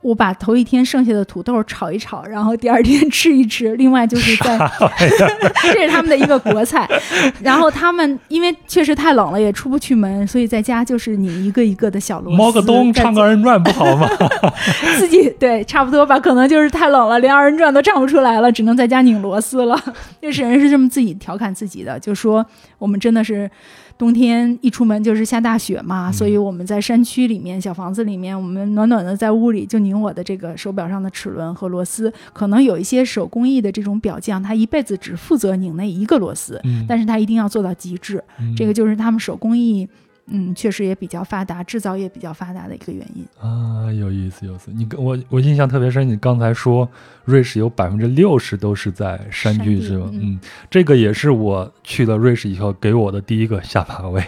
[0.00, 3.74] 我把头一天剩下的土豆炒一炒，然后第二天吃一吃。
[3.74, 4.56] 另外就是在，
[5.72, 6.88] 这是他们的一个国菜。
[7.42, 12.38] 然后他们因为确实太冷了，也出不去门，所以在家就是拧一个一个的小螺丝。
[12.38, 14.08] 猫个冬，唱个二人转不好吗？
[14.96, 16.18] 自己对，差不多吧。
[16.18, 19.76] 可能就是太冷了，连二人转都唱不出来了，只能在家拧螺丝了。
[20.22, 22.46] 那是人是这么自己调侃自己的，就说
[22.78, 23.50] 我们真的是。
[23.98, 32.12] 冬天一出门就是下大雪嘛，所以我们在山区里面小房子里面，我们暖暖的在屋里就拧我的这个手表上的齿轮和螺丝。
[32.32, 38.22] 可能有一些手工艺的这种表匠，他一辈子只负责拧那一个螺丝，但是他一定要做到极致。
[38.56, 39.88] 这个就是他们手工艺。
[40.30, 44.70] 嗯，确实也比较发达，制造业比较发达的一个原因啊，有意思，有意思。
[44.74, 46.86] 你跟我我印象特别深，你刚才说
[47.28, 50.08] 瑞士有百分之六十都是在山区，是吧？
[50.14, 54.18] 嗯，这个也是我去了瑞士以后给我的第一个下马威，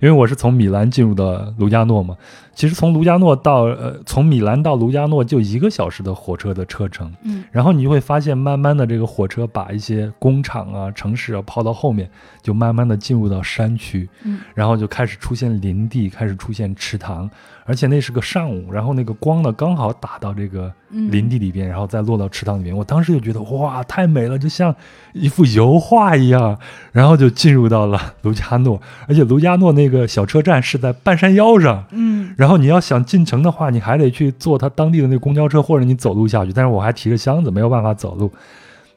[0.00, 2.16] 因为我是从米兰进入的卢加诺嘛。
[2.52, 12.10] 其实从卢加诺到呃，从米兰到卢加诺就一个小时的火车的车程，嗯，然后你就会发现，慢慢的这个火车把一些工厂啊、城市啊抛到后面，
[12.42, 17.30] 就慢慢的进入到山区，嗯，然后就开始出现林地，开始出现池塘。
[17.68, 22.74] 而且那是个上午，然后那个光呢刚好打到这个林地里边，然后再落到池塘里面。
[22.74, 24.74] 我当时就觉得哇，太美了，就像
[25.12, 26.58] 一幅油画一样。
[26.92, 31.84] 然后就进入到了卢加诺，而且卢加诺那个小车站是在半山腰上。
[31.92, 36.52] 嗯，然后你要想进城的话，你还得去坐他当地的那公交车，或者你走路下去。
[36.54, 38.32] 但是我还提着箱子，没有办法走路。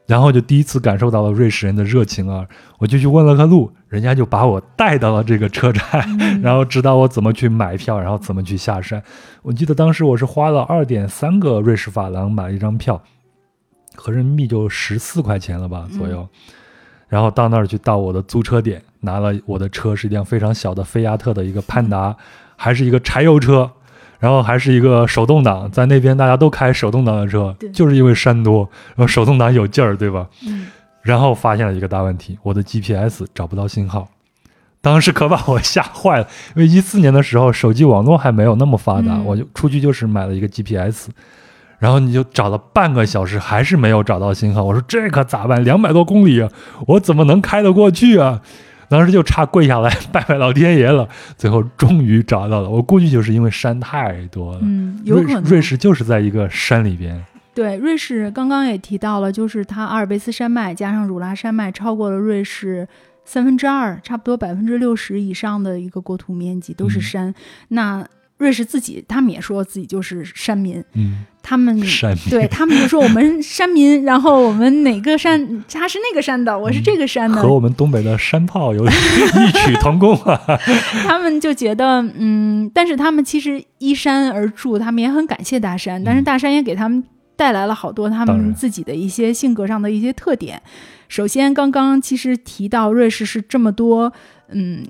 [0.08, 2.46] 然后就第一次感受到了瑞士人的热情啊！
[2.80, 5.84] 我就去问了个路，人家就把我带到了这个车站，
[6.42, 9.02] 然后指导我怎么去买票，然后怎么去下山。
[9.42, 13.02] 我记得当时我是花了二点三个瑞士法郎买了一张票，
[13.96, 16.28] 合人民币就十四块钱了吧左右。
[17.08, 22.16] 然后到那儿去到我的租车点，拿了我的车是一辆非常小的菲亚特的一个潘达，
[22.58, 23.72] 还是一个柴油车。
[24.22, 28.60] 然后还是一个手动挡，在那边大家都开手动挡的车，就是因为山多，
[28.96, 30.28] 然后手动挡有劲儿，对吧？
[30.48, 30.68] 嗯。
[31.02, 34.08] 然后发现了一个大问题，我的 GPS 找不到信号，
[34.82, 36.28] 当时可把我吓坏了。
[36.56, 41.10] 因为一四年的时候，手机网络还没有那么发达，我就出去就是买了一个 GPS，
[41.80, 44.62] 然后你就找了半个小时，还是没有找到信号。
[44.64, 45.64] 我说这可咋办？
[45.64, 46.48] 两百多公里啊，
[46.86, 48.40] 我怎么能开得过去啊？
[48.92, 52.70] 当时就差跪下来拜拜老天爷了，最后终于找到了。
[52.70, 55.44] 我估计就是因为山太多了，嗯，有可能。
[55.44, 57.24] 瑞士就是在一个山里边。
[57.54, 62.86] 对，瑞士刚刚也提到了，就是它阿尔卑斯山脉加上汝拉山脉，超过了瑞士
[63.24, 67.34] 三分之二，差不多百分之六十以上的一个国土面积都是山。
[67.70, 68.06] 那
[68.42, 70.84] 瑞士自己，他们也说自己就是山民。
[70.94, 80.42] 嗯，他们山民，对他们就说我们 山民，然后我们哪个山，他是那个山的，我是这个山的，和我们东北的山炮有异曲同工啊。
[81.06, 87.04] 他们就觉得，嗯，但是他们其实依山而筑，他们也很感谢大山，但是大山也给他们
[87.36, 90.60] 带来了好多他们自己的一些性格上的一些特点。
[91.08, 94.12] 首先，刚刚其实提到瑞士是这么多，
[94.50, 94.84] 嗯。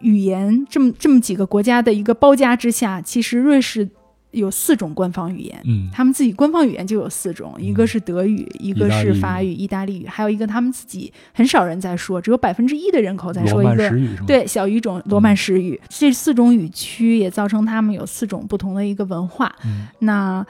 [0.00, 3.88] 语言这么这么几个国家的一个包夹之下，其实瑞士
[4.32, 13.92] 有四种官方语言，嗯，他们自己官方语言就有四种，一个是德语，一个是法语、意大利语，还有一个他们自己很少人在说，只有百分之一的人口在说一个
[14.26, 15.80] 对小语种罗曼史语。
[15.88, 19.54] 这四种语区也造成他们有四种不同的一个文化。
[20.00, 20.44] 那。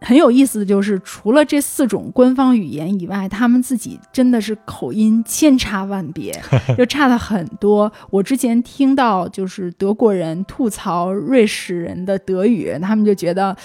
[0.00, 6.32] 很有意思的就是，除了这四种官方语言以外，他们自己真的是口音千差万别，
[6.78, 7.92] 就差的很多。
[8.10, 13.56] 我之前听到就是德国人吐槽瑞士人的德语，他们就觉得，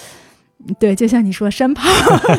[0.79, 1.87] 对，就像你说山炮，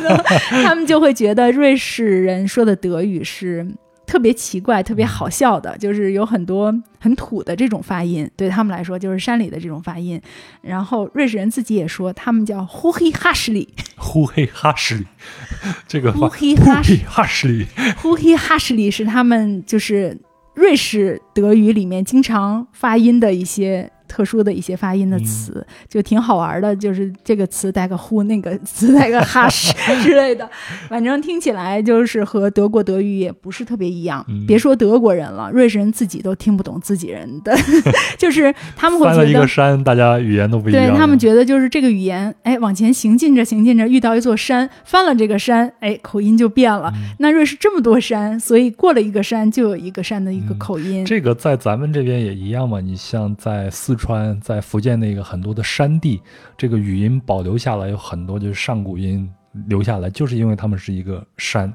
[0.65, 3.67] 他们就会觉得瑞士人说的德语是。
[4.07, 10.21] 特别奇怪、特别好笑的，就是有很多很土的这种发音，对他们来说就是山里的这种发音。
[10.63, 15.07] 然后瑞士人自己也说，他们叫呼黑哈什里，呼黑哈什里，
[15.89, 16.83] 这个呼黑哈
[17.27, 20.19] 什里，呼黑哈什里是他们就是
[20.55, 23.91] 瑞士德语里面经常发音的一些。
[24.15, 29.75] 特殊的一些发音的词就挺好玩的，就是这个词带个呼，那个词带个哈什
[30.05, 30.49] 之类的，
[30.89, 34.25] 反正听起来就是和德国德语也不是特别一样。
[34.47, 37.53] 别说德国人了，瑞士人自己都听不懂自己人的，
[38.17, 40.87] 就是他们会觉得一个山，大家语言都不一样。
[40.87, 46.93] 对他们觉得就是这个语言，哎，往前行进着行进着，遇到一座山，翻了这个山，哎，口音就变了。
[47.19, 51.05] 那瑞士这么多山，所以过了一个山就有一个山的一个口音。
[51.05, 52.81] 这个在咱们这边也一样嘛？
[52.81, 54.04] 你像在四川。
[54.05, 56.21] 川在福建那个很多的山地，
[56.59, 59.29] 这个语音保留下来有很多，就是上古音
[59.67, 61.73] 留下来，就是因为他们是一个山，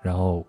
[0.00, 0.46] 然后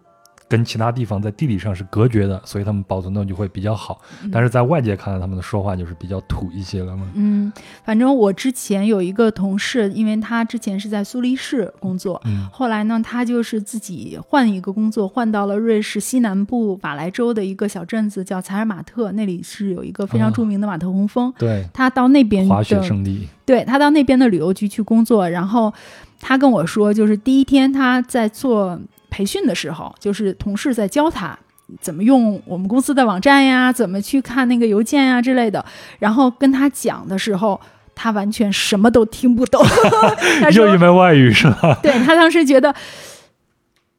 [0.49, 3.99] 跟其他地方在地理上是隔绝的，所以他们保存的就会比较好。
[4.31, 7.05] 但是在外界看来，他们的说话就是比较土一些了嘛。
[7.15, 7.51] 嗯，
[7.83, 21.33] 反正我之前有一个同事，因为他之前是在苏黎世工作，嗯后来呢，他就是自己换一个工作，换到了瑞士西南部瓦莱州的一个小镇子，叫采尔马特，那里是有一个非常哦著名的马特洪峰。
[21.37, 23.27] 对，他到那边滑雪的圣地。
[23.45, 25.73] 对他到那边的旅游局去工作，然后
[26.19, 28.77] 他跟我说，就是第一天他在做
[29.09, 31.37] 培训的时候，就是同事在教他
[31.81, 35.63] 怎么用我们公司的网站呀，怎么去看那个邮件呀之类的，
[35.99, 37.59] 然后跟他讲的时候。
[37.99, 39.59] 他完全什么都听不懂，
[40.53, 41.75] 又一门外语是吧？
[41.81, 42.71] 对他当时觉得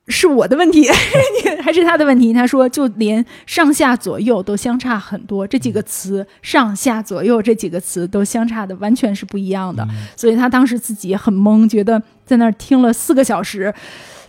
[0.07, 0.89] 是我的问题，
[1.61, 2.33] 还是他的问题？
[2.33, 9.85] 他说，就连上下左右都相差很多，这几个词上下左右这几个词都相差的完全是不一样的，
[10.15, 13.75] 所以他当时自己很懵，觉得在那儿听了四个小时。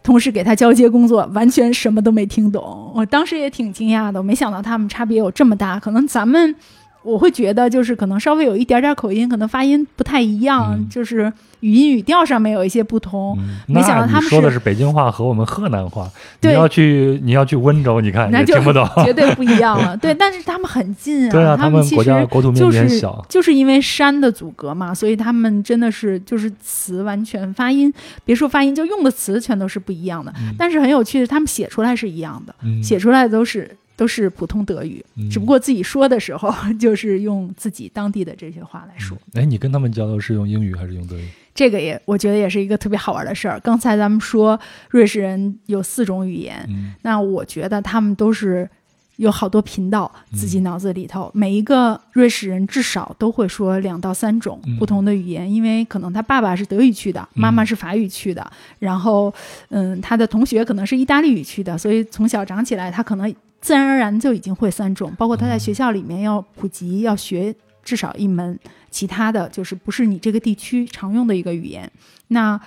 [0.01, 2.91] 同事给他交接工作，完全什么都没听懂。
[2.95, 5.79] 我当时也挺惊讶的，我没想到他们差别有这么大。
[5.79, 6.55] 可能咱们
[7.01, 11.31] 我会觉得就是可能稍微有一点点口音，可能发音不太一样，嗯就是
[11.61, 13.37] 语音语调上面有一些不同。
[13.39, 16.09] 嗯，没想到他们是说的是北京话和我们河南话，
[16.41, 18.87] 你要去你要去温州，你看那就听不懂。
[19.05, 19.95] 绝对不一样了。
[19.97, 23.25] 对，但是他们很近啊，对啊，他们国其实家国土面就是积小。
[23.29, 27.91] 就是因为山的阻隔嘛，所以他们真的是就是词完全发音，
[28.25, 30.33] 别说发音，就用的词全都是不一样的。
[30.37, 33.69] 嗯但是很有趣的，他们写出来是一样的，嗯写出来都是
[33.99, 39.17] 都是普通德语，嗯只不过自己说的时候 就是用自己当地的这些话来说。
[39.33, 41.27] 哎，你跟他们交流是用英语还是用德语？
[41.53, 43.59] 这个也我觉得也是一个特别好玩的事儿。
[43.59, 44.57] 刚才咱们说
[44.89, 48.69] 瑞士人有四种语言，嗯那我觉得他们都是
[49.17, 59.33] 有好多频道，嗯自己脑子里头、每一个瑞士人至少都会说两到三种嗯不同的语言，因为可能他爸爸是德语区的，妈妈是法语区的，然后
[59.67, 67.53] 嗯，他的同学可能是意大利语区的，所以从小长起来，他可能自然而然就已经会三种，包括他在学校里面要普及要学
[67.83, 68.57] 至少一门，
[68.89, 71.91] 其他的就是不是你这个地区常用的一个语言。
[72.29, 72.59] 那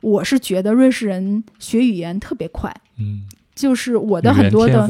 [0.00, 2.74] 我是觉得瑞士人学语言特别快。
[2.98, 3.22] 嗯，
[3.54, 4.88] 就是我我的很多的。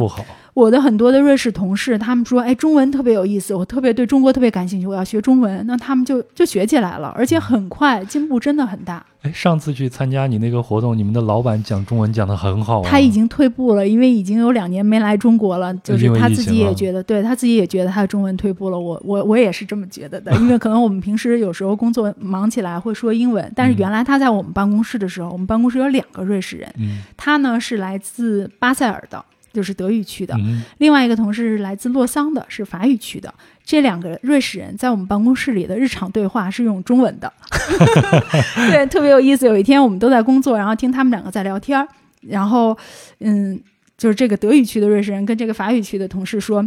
[0.59, 9.07] 我的很多的瑞士同事，他们说，哎，中文特别有意思，我特别对中国特别感兴趣，我要学中文，那他们就就学起来了，而且很快，进步真的很大。
[9.23, 12.91] 哎，上次去参加你那个活动，你们的老板讲中文讲的很好、啊。
[12.91, 18.77] 他已经退步了，因为已经有两年没来中国了，就是他自己也觉得，对他自己也觉得他的中文退步了。
[18.77, 33.33] 我我我也是这么觉得的， 因为可能我们平时有时候工作忙起来会说英文，但是原来他在我们办公室的时候，我们办公室有两个瑞士人，嗯他呢是来自巴塞尔的，就是德语区的，嗯另外一个同事是来自洛桑的，是法语区的。
[33.65, 37.33] 这两个瑞士人在我们办公室里的日常对话是用中文的，
[38.71, 39.45] 对，特别有意思。
[39.47, 41.87] 有一天我们都在工作，然后听他们两个在聊天儿，
[42.23, 42.77] 然后，
[43.21, 43.61] 嗯，
[43.99, 46.67] 就是这个德语区的瑞士人跟这个法语区的同事说：“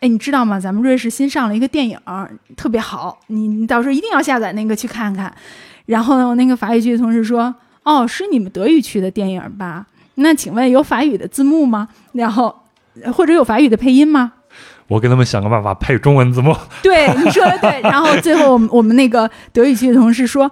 [0.00, 0.58] 哎，你知道吗？
[0.58, 1.98] 咱们瑞士新上了一个电影，
[2.56, 5.30] 特别好，你你到时候一定要下载那个去看看。”
[5.84, 7.54] 然后呢，那个法语区的同事说
[7.84, 9.86] ：“哦，是你们德语区的电影吧？
[10.16, 11.88] 那请问有法语的字幕吗？
[12.12, 12.54] 然后
[13.02, 14.32] 呃或者有法语的配音吗？”
[14.88, 16.52] 我给他们想个办法配中文字幕。
[16.82, 17.80] 对，你说的对。
[17.82, 20.50] 然后最后我们我们那个德语区的同事说，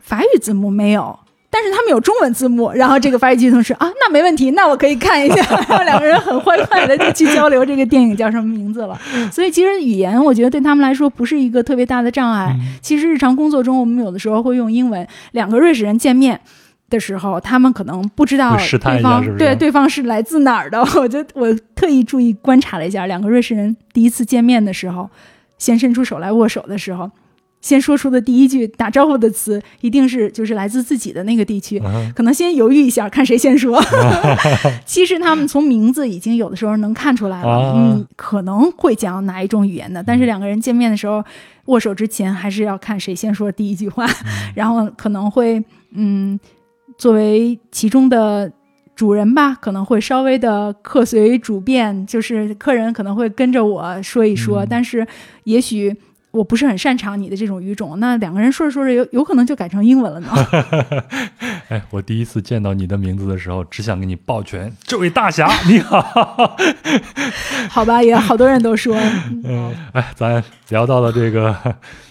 [0.00, 1.18] 法语字幕没有，
[1.50, 2.72] 但是他们有中文字幕。
[2.72, 5.42] 然后这个法语区的同事啊，那没问题，那我可以看一下。
[5.68, 8.98] 然后两个人很欢快的就去交流这个电影叫什么名字了。
[9.30, 12.56] 所以其实语言我觉得对他们来说不是一个特别大的障碍。
[12.58, 16.40] 嗯其实日常工作中我们有的时候会用英文，两个瑞士人见面。
[16.92, 20.80] 的时候，他们可能不知道对方是是对对方是来自哪儿的。
[21.00, 25.08] 我就我特意注意观察了一下，两个瑞士人第一次见面的时候，
[25.58, 27.10] 先伸出手来握手的时候，
[27.60, 31.80] 先说出的第一句打招呼的词，一定是就是来自自己的那个地区。
[31.84, 33.82] 嗯可能先犹豫一下，看谁先说。
[34.84, 40.02] 其实他们从名字已经有的时候能看出来了，啊嗯，可能会讲哪一种语言的。
[40.02, 41.24] 但是两个人见面的时候，
[41.66, 44.06] 握手之前还是要看谁先说第一句话，
[44.54, 45.62] 然后可能会
[45.94, 46.38] 嗯，
[47.02, 48.52] 作为其中的。
[48.94, 55.04] 主人吧，可能会稍微的客随主便，就是客人可能会跟着我说一说，嗯但是
[55.44, 55.96] 也许
[56.32, 60.28] 我不是很擅长你的这种语种，那两个人说着说着有有可能就改成英文了呢。
[61.68, 66.56] 哎，我第一次见到你的名字的时候，只想给你抱拳，这位大侠 你好。
[67.68, 68.96] 好吧，也好多人都说，
[69.44, 71.54] 嗯，哎，咱聊到了这个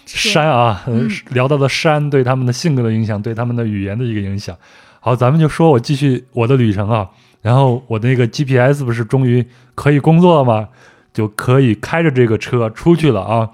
[0.06, 0.84] 山啊，
[1.30, 4.56] 聊到了山对他们的性格的影响，对他们的语言的一个影响。
[5.00, 7.08] 好，咱们就说我继续我的旅程啊。
[7.40, 9.44] 然后我的那个 GPS 不是终于
[9.74, 10.68] 可以工作了吗？
[11.12, 13.50] 就可以开着这个车出去了啊。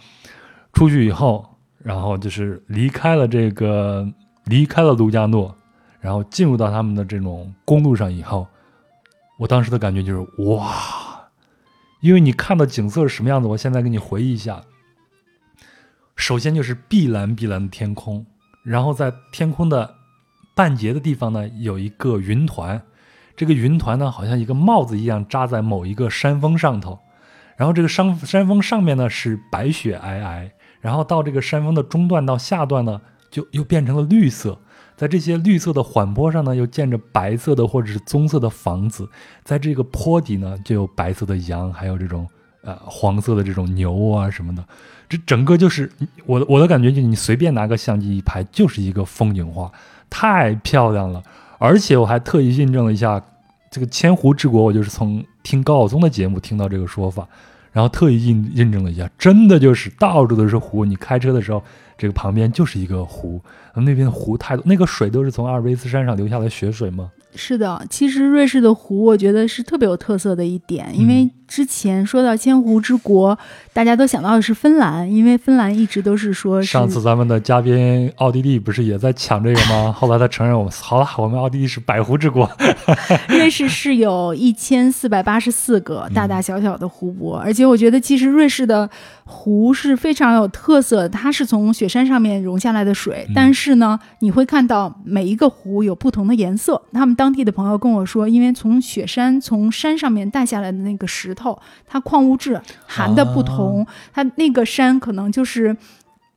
[0.79, 1.45] 出去以后，
[1.83, 4.07] 然后就是离开了这个
[4.45, 5.53] 离开了卢加诺，
[5.99, 8.47] 然后进入到他们的这种公路上以后，
[9.41, 11.29] 我当时的感觉就是哇，
[12.01, 14.63] 因为你看到景色是什么样子，我现在给你回忆一下。
[16.15, 18.25] 首先就是碧蓝碧蓝的天空，
[18.63, 19.97] 然后在天空的
[20.55, 22.81] 半截的地方呢，有一个云团，
[23.37, 27.01] 这个云团呢好像一个帽子一样扎在某一个山峰上头，
[27.57, 30.51] 然后这个山山峰上面呢是白雪皑皑，
[30.81, 33.01] 然后到这个山峰的中段到下段呢
[33.31, 34.59] 就又变成了绿色。
[34.97, 39.09] 在这些绿色的缓坡上呢，又建着白色的或者是棕色的房子，
[39.45, 42.29] 在这个坡底呢，就有白色的羊，还有这种
[42.63, 44.65] 呃黄色的这种牛啊什么的。
[45.09, 45.89] 这整个就是
[46.27, 49.71] 我我的感觉，就你随便拿个相机一拍，就是一个风景画，
[50.11, 51.23] 太漂亮了。
[51.59, 53.23] 而且我还特意印证了一下，
[53.71, 57.29] 这个千湖之国，我就是从听高晓松的节目听到这个说法，
[57.73, 61.63] 然后特意印印证了一下，真的就是到处都是湖，你开车的时候。
[62.01, 63.43] 这个旁边就是一个湖，
[63.75, 67.11] 那边的湖太多，那个水都是从阿尔卑斯山上流下来雪水吗？
[67.35, 73.37] 是的，其实瑞士的湖，我觉得是特别有特色的一点，因为之前说到千湖之国，
[73.73, 76.63] 大家都想到的是芬兰，因为芬兰一直都是说。
[76.63, 79.93] 上次咱们的嘉宾奥地利不是也在抢这个吗？
[79.99, 82.49] 后来他承认我们好了，我们奥地利是百湖之国。
[83.29, 88.89] 瑞士是有一千四百八十四个大大小小的湖泊，而且我觉得其实瑞士的
[89.25, 97.19] 湖是非常有特色，它是从雪山上面融下来的水，但是呢，你会看到每一个湖有不同的颜色，他们。
[97.19, 105.77] 当地的朋友跟我说，因为从雪山从山上面带下来的那个石头，它矿物质含的不同，它那个山可能就是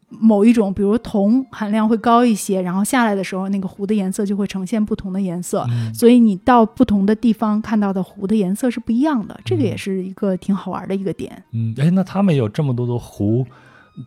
[0.10, 5.66] 某一种，比如铜含量会高一些，然后下来的时候，那个湖的颜色就会呈现不同的颜色。
[5.94, 11.44] 所以你到不同的地方看到的湖的颜色是不一样的，这个也是一个挺好玩的一个点。
[11.52, 13.46] 嗯，哎，那他们有这么多的湖。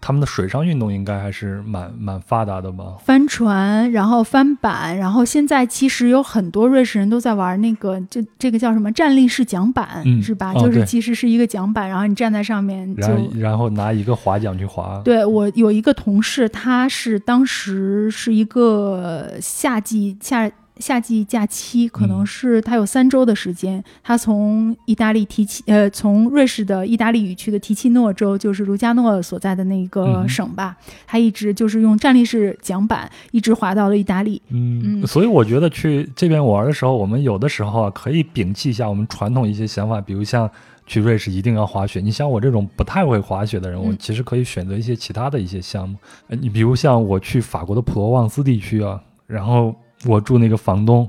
[0.01, 2.97] 他们的水上运动应该还是蛮蛮发达的吧？
[3.05, 10.55] 帆船，然后帆板，然后现在其实有很多瑞士人都在玩那个，就这个叫什么站立式桨板，是吧？
[10.55, 15.01] 就是其实是一个桨板，然后你站在上面，然然后拿一个划桨去划。
[15.05, 20.51] 对我有一个同事，他是当时是一个夏季夏。
[20.79, 34.43] 夏季假期可能是他有三周的时间，他从意大利提契呃，从瑞士的意大利语区的提契诺州，就是卢加诺所在的那个省吧，他一直就是用站立式桨板一直滑到了意大利。
[34.49, 40.51] 嗯，所以我觉得去这边玩的时候，我们有的时候啊可以摒弃一下我们传统一些想法，比如像
[40.87, 42.01] 去瑞士一定要滑雪。
[42.01, 45.97] 你像我这种不太会滑雪的人，我其实可以选择一些其他的一些项目。
[46.29, 49.73] 你比如像我去法国的普罗旺斯地区啊，然后。
[50.07, 51.09] 我住那个房东，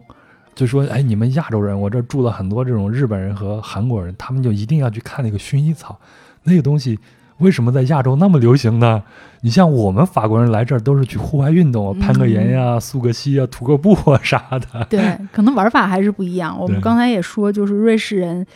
[0.53, 5.99] 就说：“哎，你们亚洲人，我这住了很多这种日本人和韩国人，他们就一定要去看那个薰衣草，
[6.43, 6.97] 那个东西
[7.39, 9.03] 为什么在亚洲那么流行呢？
[9.41, 14.85] 你像我们法国人来这儿都是去户外运动啊，攀个岩呀，溯个溪啊，徒个步啊啥的。
[14.89, 16.57] 对，可能玩法还是不一样。
[16.57, 18.47] 我们刚才也说，就是瑞士人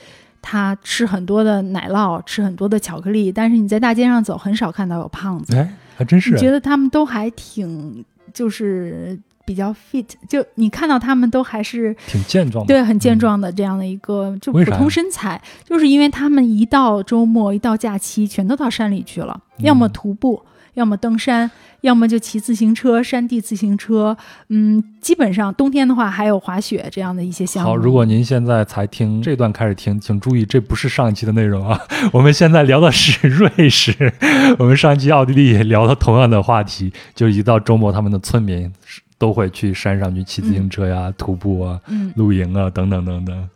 [0.41, 5.55] 他吃很多的奶酪，吃很多的巧克力，但是你在大街上走，很少看到有胖子。
[5.57, 6.37] 哎，还真是。
[6.37, 9.19] 觉得他们都还挺就是。
[9.49, 20.39] 比较 fit，就你看到他们都还是挺健壮，对，很健壮的这样的一个就普通身材，就是因为他们一到周末一到假期，全都到山里去了，要么徒步，
[20.75, 21.49] 要么登山，
[21.81, 24.15] 要么就骑自行车、山地自行车，
[24.49, 27.69] 嗯，基本上冬天的话还有滑雪这样的一些项目。
[27.71, 31.79] 好，如果您现在才听这段开始听，请注意，这不是上一期的内容啊，
[32.13, 34.13] 我们现在聊的是瑞士，
[34.59, 38.71] 我们上一期奥地利也聊了同样的话题，就一到周末他们的村民。
[39.19, 41.79] 都会去山上去骑自行车呀、徒步啊、
[42.15, 43.49] 露营啊等等等等。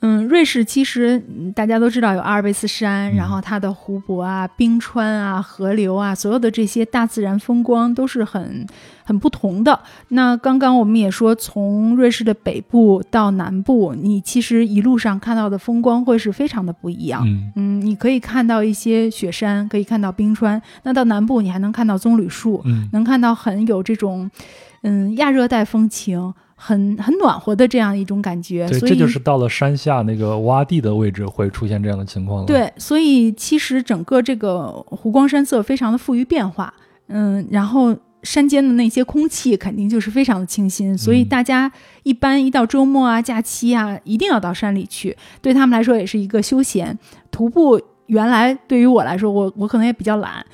[0.00, 1.20] 嗯，瑞士其实
[1.56, 8.64] 大家都知道有阿尔卑斯山，然后它的湖泊啊、冰川啊、河流啊，所有的这些大自然风光都是很
[9.02, 9.80] 很不同的。
[10.10, 17.26] 那刚刚我们也说，从瑞士的北部到南部，你其实一路上看到的风光会是非常的不一样。
[17.56, 20.62] 嗯，你可以看到一些雪山，可以看到冰川。
[20.84, 24.30] 那到南部，你还能看到棕榈树，能看到很有这种。
[24.82, 32.46] 嗯，亚热带风情很很暖和的这样一种感觉，对，这就是到了山下那个洼地的位置会出现这样的情况了。
[32.46, 36.72] 对，所以其实整个这个湖光山色非常的富于变化，
[37.06, 41.70] 嗯，然后山间的那些空气肯定就是非常的清新，所以大家
[42.02, 46.98] 一般一到周末啊、假期啊，一定要到山里去，对他们来说也是一个休闲
[47.30, 47.80] 徒步。
[48.08, 50.44] 原来对于我来说，我我可能也比较懒。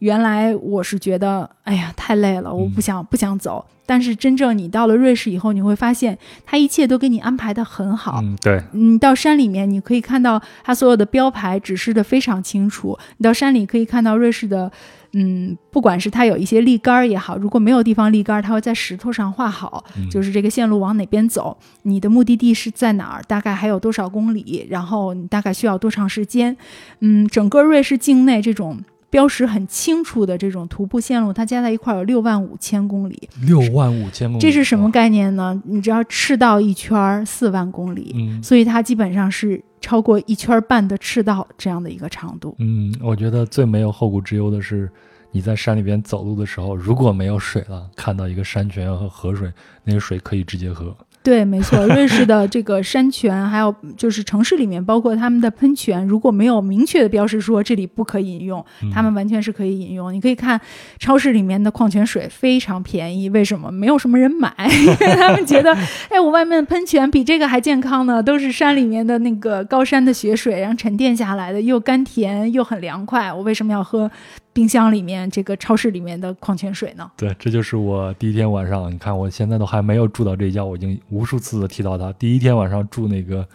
[0.00, 3.64] 原来我是觉得，哎呀，太累了，我不想不想走。
[3.84, 8.20] 但是真正你到了瑞士以后，你会发现，它一切都给你安排的很好。
[8.22, 8.62] 嗯，对。
[8.72, 12.98] 你到山里面，你可以看到它所有的标牌指示的非常清楚。
[13.18, 14.70] 你到山里可以看到瑞士的
[15.14, 26.56] 嗯，不管是它有一些立杆儿也好，如果没有地方立杆儿，它会在石头上画好，嗯就是这个线路往哪边走，你的目的地是在哪儿，大概还有多少公里，然后你大概需要多长时间。
[27.00, 28.82] 嗯，整个瑞士境内这种
[29.12, 33.28] 标识很清楚的这种徒步线路，它加在一块儿有六万五千公里。
[33.42, 34.90] 六万五千公里，这是什么？
[34.90, 35.60] 概念呢？
[35.66, 42.56] 你知道赤道一圈儿四万公里，嗯所以它基本上是超过一圈半的赤道这样的一个长度。
[42.58, 44.90] 嗯，我觉得最没有后顾之忧的是，
[45.30, 49.52] 你在山里边走路的时候，如果没有水了，看到一个山泉和河水，
[49.84, 50.96] 那个水可以直接喝。
[51.22, 60.12] 对，没错，瑞士的这个山泉，还有就是城市里面，包括他们的喷泉，如果没有明确的标识说这里不可以饮用，嗯他们完全是可以饮用。
[60.12, 60.60] 你可以看
[60.98, 63.70] 超市里面的矿泉水非常便宜，为什么？
[63.70, 65.72] 没有什么人买，因为他们觉得，
[66.08, 74.10] 哎，我外面的喷泉比这个还健康呢，都是山里面的那个高山的雪水，然后沉淀下来的，又甘甜又很凉快，我为什么要喝
[74.52, 77.10] 冰箱里面这个超市里面的矿泉水呢？
[77.16, 78.92] 对，这就是我第一天晚上。
[78.92, 82.12] 你看，我现在都还没有住到这家，我已经无数次的提到他。
[82.14, 83.46] 第一天晚上住那个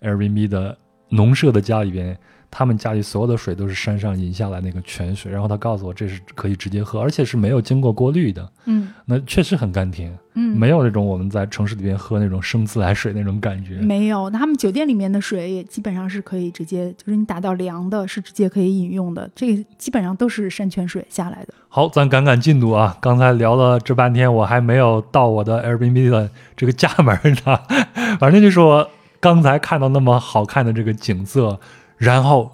[0.00, 0.78] Airbnb 的
[1.08, 2.16] 农舍的家里边，
[2.56, 8.48] 他们家里所有的水都是山上引下来那个泉水，然后他告诉我这是可以直接喝，而且是没有经过过滤的。
[8.66, 13.78] 嗯那确实很甘甜，嗯，没有那种我们在城市里边喝那种生自来水那种感觉。
[13.78, 19.28] 没有，他们酒店里面的水也基本上是可以直接，就是你打到凉的，是直接可以饮用的。
[19.34, 21.52] 这个基本上都是山泉水下来的。
[21.68, 22.96] 好，咱赶赶进度啊！
[23.00, 27.58] 刚才聊了这半天，我还没有到我的 Airbnb 的这个家门呢。
[28.20, 28.88] 反正就是我
[29.18, 31.58] 刚才看到那么好看的这个景色，
[31.96, 32.50] 然后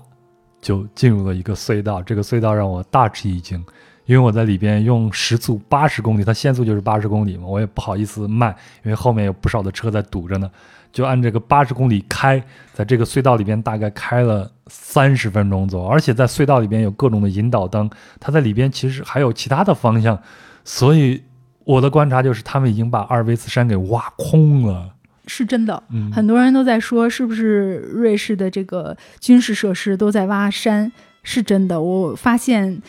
[0.60, 2.02] 就进入了一个隧道。
[2.02, 3.58] 这个隧道让我大吃一惊，
[4.06, 10.50] 因为我在里边用时速八十公里，它限速就是八十公里嘛，我也不好意思慢，因为后面有不少的车在堵着呢。
[10.92, 17.88] 就按这个八十公里开，在这个隧道里边大概开了三十分钟左右，而且在隧道里边有各种的引导灯，
[18.18, 20.18] 它在里边其实还有其他的方向，
[20.64, 21.22] 所以
[21.62, 24.90] 我的观察就是他们已经把阿尔卑斯山给挖空了。
[25.32, 30.90] 是真的，嗯，很多人都在说，是不是瑞士的这个军事设施都在挖山？
[31.22, 32.82] 是真的，我发现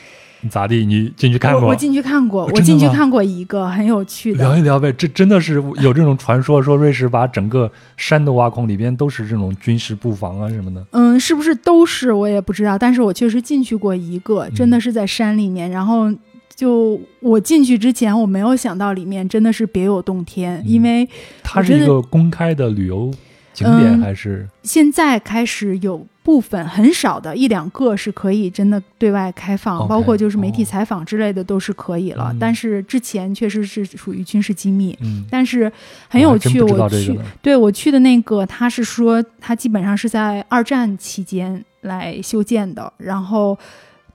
[0.50, 0.86] 咋地？
[0.86, 1.62] 你进去看过？
[1.62, 4.58] 我我进去看过，我进去看过一个很有趣的聊。
[4.58, 10.84] 一聊呗，这真的是有这种传说，说瑞士把整个山都挖空，里边都是这种军事布防啊什么的。
[10.92, 15.70] 嗯，是不是都是我也不知道，但是我确实进去过一个，真的是在山里面。
[15.70, 16.10] 然后
[16.56, 21.08] 就我进去之前，我没有想到里面真的是别有洞天，嗯因为
[21.42, 23.12] 它是一个公开的旅游
[23.54, 24.48] 景点嗯还是？
[24.64, 32.30] 现在开始有部分很少的一两个是可以真的对外开放包括就是媒体哦采访之类的都是可以了。
[32.32, 34.96] 嗯但是之前确实是属于军事机密。
[35.02, 35.72] 嗯，但是
[36.08, 37.20] 很有趣，我去。
[37.42, 43.58] 对我去的那个，他是说他基本上是在二战期间来修建的，然后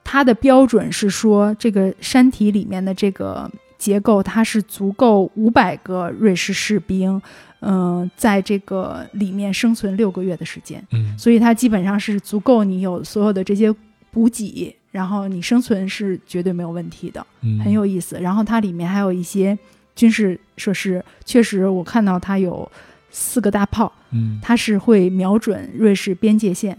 [0.09, 7.21] 它的标准是说这个山体里面的这个结构，它是足够五百个瑞士士兵，
[7.59, 13.75] 嗯、在这个里面生存六个月的时间，嗯所以它基本上是足够你有所有的这些
[14.13, 17.27] 补给，然后你生存是绝对没有问题的。
[17.43, 18.17] 嗯，很有意思。
[18.21, 19.59] 然后它里面还有一些
[19.97, 22.71] 军事设施，确实我看到它有
[23.11, 26.79] 四个大炮，嗯它是会瞄准瑞士边界线。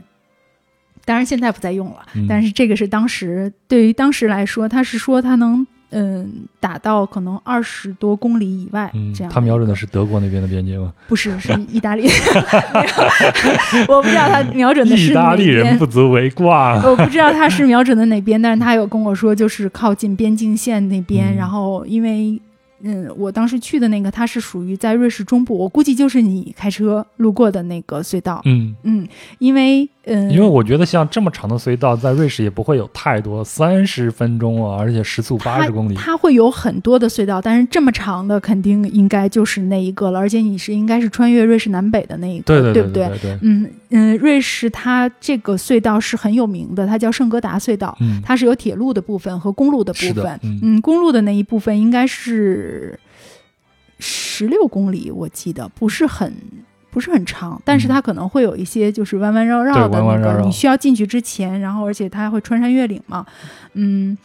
[1.08, 6.30] 当然现在不再用了，嗯但是这个是当时对于当时来说，他是说他能嗯
[6.60, 9.32] 打到可能二十多公里以外嗯这样。
[9.32, 10.92] 他瞄准的是德国那边的边界吗？
[11.08, 12.10] 不是是 意大利？
[13.88, 16.76] 我不知道他瞄准的是意大利人不足为挂。
[16.86, 21.34] 我不知道他是瞄准的哪边， 但是他有跟我说，就是靠近边境线那边。
[21.34, 22.40] 嗯然后因为，
[22.82, 28.42] 嗯，我当时去的那个，它是属于在瑞士中部，我估计就是你开车路过的那个隧道。
[28.46, 29.08] 嗯，嗯，
[29.40, 35.96] 因为，嗯，因为我觉得像这么长的隧道，在瑞士也不会有太多，三十分钟啊，而且时速八十公里。
[35.96, 47.96] 它会有很多的隧道，但是这么长的肯定应该就是那一个了，而且你是应该是穿越瑞士南北的那一个，对对不对对对，嗯嗯，瑞士它这个隧道是很有名的，它叫圣哥达隧道。
[48.00, 50.40] 嗯，它是有铁路的部分和公路的部分。
[50.44, 53.00] 嗯嗯，公路的那一部分应该是
[54.00, 56.34] 十六公里，我记得不是很。
[56.90, 60.46] 不是很长，但是它可能会有一些就是弯弯绕绕的那个，嗯对弯弯绕绕。
[60.46, 63.26] 你需要进去之前，然后而且它还会穿山越岭嘛，
[63.74, 64.18] 嗯，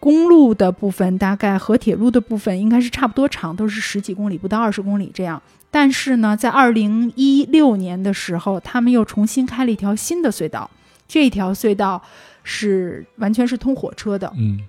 [0.00, 5.40] 公路的部分大概和铁路的部分应该是差不多长，都是十几公里，不到二十公里这样。
[5.70, 10.70] 但是呢，在二零一六年的时候，他们又重新开了一条新的隧道，
[11.06, 12.02] 这条隧道
[12.42, 14.60] 是完全是通火车的，嗯。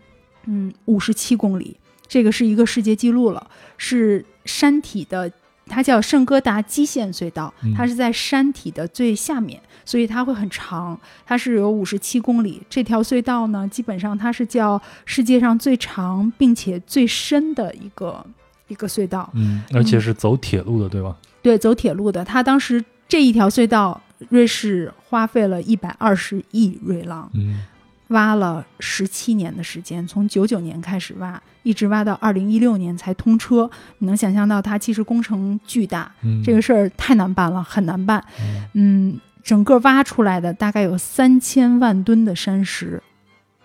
[0.49, 1.75] 嗯，五十七公里，
[2.07, 5.29] 这个是一个世界纪录了，是山体的
[5.69, 12.61] 它叫圣哥达基线隧道嗯，它是在山体的最下面，所以它会很长，它是有五十七公里。
[12.69, 18.25] 这条隧道呢，基本上它是叫世界上最长并且最深的一个
[18.67, 19.29] 一个隧道。
[19.33, 21.15] 嗯，而且是走铁路的，对吧？
[21.41, 27.63] 对，走铁路的，它当时这一条隧道，瑞士花费了一百二十亿瑞郎，嗯
[28.09, 33.69] 挖了十七年的时间，从九九年开始挖，一直挖到二零一六年才通车。
[33.97, 38.23] 你能想象到它其实工程巨大，嗯，这个事儿太难办了，很难办。
[38.39, 43.03] 嗯嗯，整个挖出来的大概有三千万吨的山石，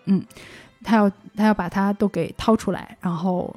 [0.06, 0.20] 嗯，
[0.82, 3.54] 他要他要把它都给掏出来，然后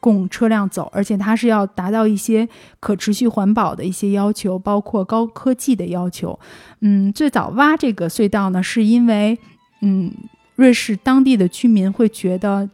[0.00, 2.46] 供车辆走，而且它是要达到一些
[2.78, 6.38] 可持续环保的一些要求，包括高科技的要求。
[6.80, 9.38] 嗯，最早挖这个隧道呢，是因为
[9.80, 10.12] 嗯，
[10.56, 12.68] 瑞士当地的居民会觉得。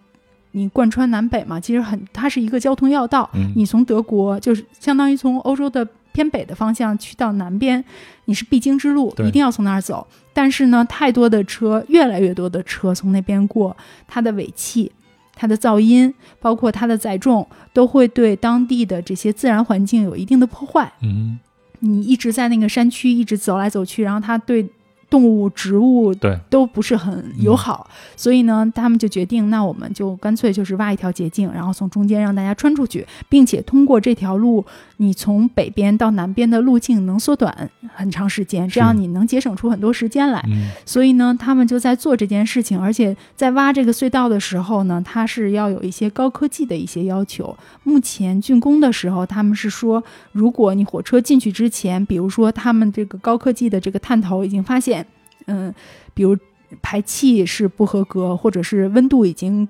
[0.57, 3.29] 你贯穿南北嘛，其实很，它是一个交通要道。
[3.35, 7.85] 嗯你从德国就是相当于从欧洲的偏北的方向去到南边，
[8.27, 10.07] 你是必经之路，一定要从那儿走。
[10.33, 13.77] 但是呢，太多的车，越来越多的车从那边过，
[14.07, 14.93] 它的尾气、
[15.35, 20.93] 它的噪音，包括它的载重，都会对当地的这些自然环境有一定的破坏。
[21.03, 21.39] 嗯，
[21.81, 24.69] 你一直在那个山区一直走来走去，然后它对
[25.15, 34.65] 动物、植物对，都不是很友好，所以呢，他们就决定，那我们就干脆就是挖一条捷径，然后从中间让大家穿出去，并且通过这条路，
[34.97, 40.45] 你从北边到南边的路径能缩短很长时间，这样你能节省出很多时间来。
[40.49, 47.57] 嗯所以呢，他们就在做这件事情，而且在挖这个隧道的时候呢，它是要有一些高科技的一些要求。
[47.85, 50.03] 目前竣工的时候，他们是说，
[50.33, 55.04] 如果你火车进去之前，比如说他们这个高科技的这个探头已经发现，
[55.47, 55.74] 嗯，
[56.12, 56.36] 比如
[56.82, 59.66] 排气是不合格，或者是温度已经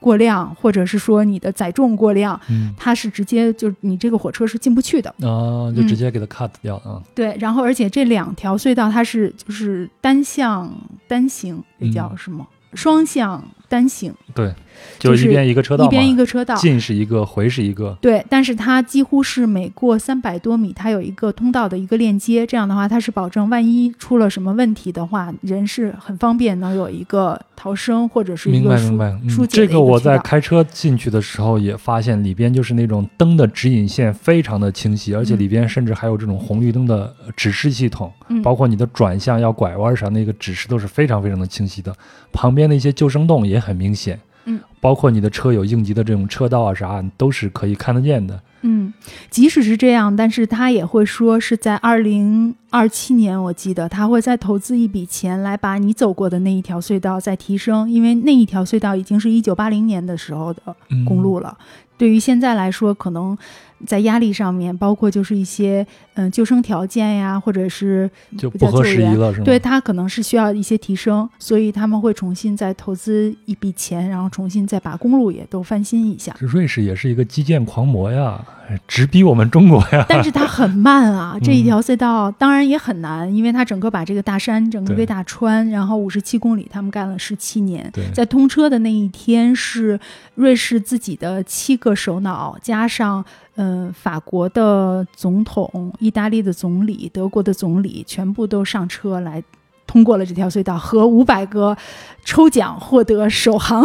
[0.00, 5.10] 过量，或者是说你的载重过量，嗯它是直接就你这个火车是进不去的。
[5.20, 7.02] 啊，就直接给它 cut 掉啊。
[7.14, 10.72] 对，然后而且这两条隧道它是就是单向
[11.06, 12.46] 单行，这叫嗯什么？
[12.74, 14.54] 双向单行，对，
[15.00, 16.54] 就就是一边一个车道，一边一个车道。
[16.54, 17.98] 进是一个，回是一个。
[18.00, 41.92] 对，但是它几乎是每过三百多米，它有一个通道的一个链接，这样的话，它是保证万一出了什么问题的话，人是很方便能有一个逃生或者是一个疏明白明白，这个我在开车进去的时候也发现，里边就是那种灯的指引线非常的清晰，而且嗯里边甚至还有这种红绿灯的呃指示系统，嗯包括你的转向要拐弯啥那个指示都是非常非常的清晰的。
[42.30, 48.40] 旁边的一些救生洞也很明显，嗯，包括你的车有应急的这种车道啊啥，都是可以看得见的。
[48.62, 48.92] 嗯，
[49.30, 61.56] 即使是这样，但是他也会说是在二零二七年，我记得他会再投资一笔钱来把你走过的那一条隧道再提升，因为那一条隧道已经是一九八零年的时候的嗯公路了。
[61.96, 63.36] 对于现在来说，可能
[63.86, 69.44] 在压力上面，包括就是一些嗯、救生条件呀，或者是就不合时宜了，是吗？
[69.44, 76.34] 对它可能是需要一些提升，所以他们会重新再投资一笔钱，然后重新再把公路也都翻新一下。
[76.38, 78.44] 这瑞士也是一个基建狂魔呀，
[78.88, 80.04] 直逼我们中国呀。
[80.10, 87.88] 但是它很慢啊，嗯这一条隧道当然也很难，因为它整个把这个大山整个给打穿，然后五十七公里，他们干了十七年。
[88.12, 90.00] 在通车的那一天，是
[90.34, 93.24] 瑞士自己的七个首脑，加上嗯、
[93.58, 99.42] 呃法国的总统、意大利的总理、德国的总理，全部都上车来
[99.84, 101.76] 通过了这条隧道，和五百个
[102.24, 103.84] 抽奖获得首航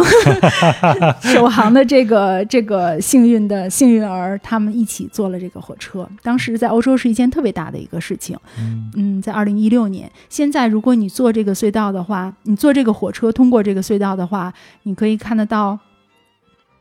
[1.20, 6.08] 首航的这个这个幸运的幸运儿，他们一起坐了这个火车。
[6.22, 8.38] 当时在欧洲是一件特别大的一个事情。
[8.58, 14.52] 嗯嗯，在二零一六年，现在如果你坐这个隧道的话，你坐这个火车通过这个隧道的话，
[14.84, 15.76] 你可以看得到，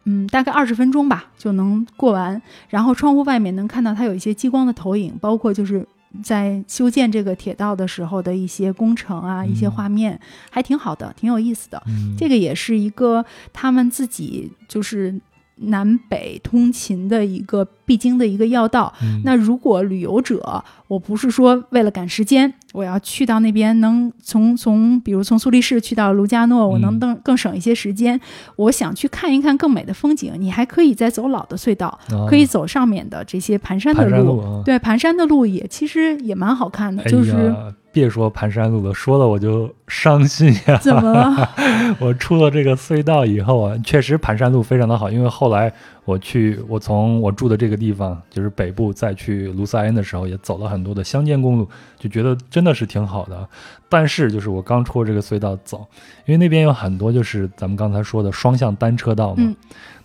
[0.06, 2.42] 嗯，大概二十分钟吧就能过完。
[2.70, 5.86] 然后窗户外面能看到它有一些激光的投影，包括就是
[6.24, 11.82] 在修建这个铁道的时候的一些工程啊，一些嗯画面，还挺好的，挺有意思的。
[11.88, 15.20] 嗯，这个也是一个他们自己就是
[15.56, 18.94] 南北通勤的一个必经的一个要道。
[19.02, 20.64] 嗯那如果旅游者，
[20.94, 28.20] 我不是说为了赶时间，我要去到那边能从从比如从苏黎世去到卢加诺，我能嗯更更省一些时间。
[28.58, 34.62] 我想去看一看更美的风景，你还可以再走老的隧道，啊可以走上面的这些盘山的盘路啊。
[34.64, 40.78] 对，盘山的路也其实也蛮好看的，哎就是呀，别说盘山路了，说了我就伤心呀。
[40.78, 41.50] 怎么了？
[42.00, 45.74] 我出了这个隧道以后啊，确实盘山路非常的好，因为后来
[46.06, 53.48] 我去，我从我住的这个地方，就是北部，再去卢塞恩的时候，也走了很多的乡间公路，就觉得真的是挺好的。
[53.88, 55.88] 但是就是我刚出这个隧道走，
[56.26, 59.56] 因为那边有很多就是咱们刚才说的双向单车道嘛，嗯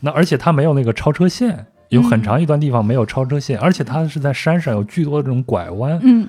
[0.00, 1.66] 那而且它没有那个超车线。
[1.88, 5.98] 有很长一段地方没有超车线，而且它是在山上，有巨多的这种拐弯。
[6.02, 6.28] 嗯，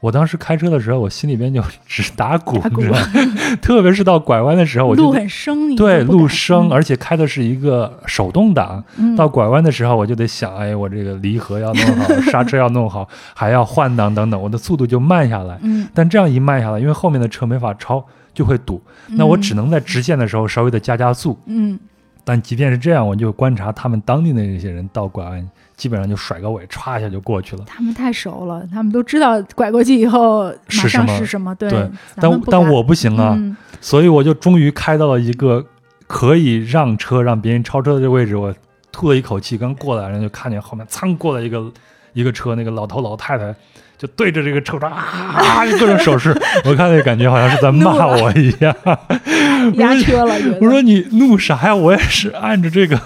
[0.00, 2.80] 我当时开车的时候，我心里边就 直打鼓，打鼓。
[2.80, 3.06] 你知道吗，
[3.60, 9.16] 特别是到拐弯的时候，我路就很生，你对路生，而且开的是一个手动挡，嗯。
[9.16, 15.58] 到拐弯的时候，我就得想，哎，我这个离合要弄好， 刹车要弄好，还要换挡等等，我的速度就慢下来。
[15.62, 18.80] 嗯，但这样一慢下来，因为后面的车没法超，就会堵。
[19.08, 21.36] 那我只能能在直线的时候稍微的加加速。
[21.46, 21.78] 嗯。
[22.24, 27.62] 但即便是这样，我就观察他们当地的那些人到拐弯，基本上就甩个尾，歘一下就过去了。
[27.66, 35.64] 他们太熟了，他们都知道拐过去以后马是什么上是什么，对，对但但我不行啊，嗯所以我就终于开到了一个
[36.08, 38.52] 可以让车让别人超车的这个位置，我
[38.90, 41.72] 吐了一口气，刚过来，然后就看见后面蹭过来一个
[42.12, 43.54] 一个车，那个老头老太太
[43.98, 46.30] 就对着这个车窗啊，就各种手势，
[46.64, 48.74] 我看那感觉好像是在骂我一样。
[49.74, 51.74] 压车了，我说你怒啥呀？
[51.74, 52.98] 我也是按着这个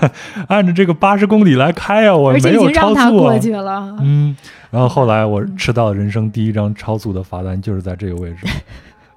[0.49, 3.39] 按着这个八十公里来开呀，我没有超速啊过。
[3.39, 4.37] 去了，嗯，
[4.71, 8.53] 然后后来我吃到人生第一张超速的罚单，就是在这个位置，呃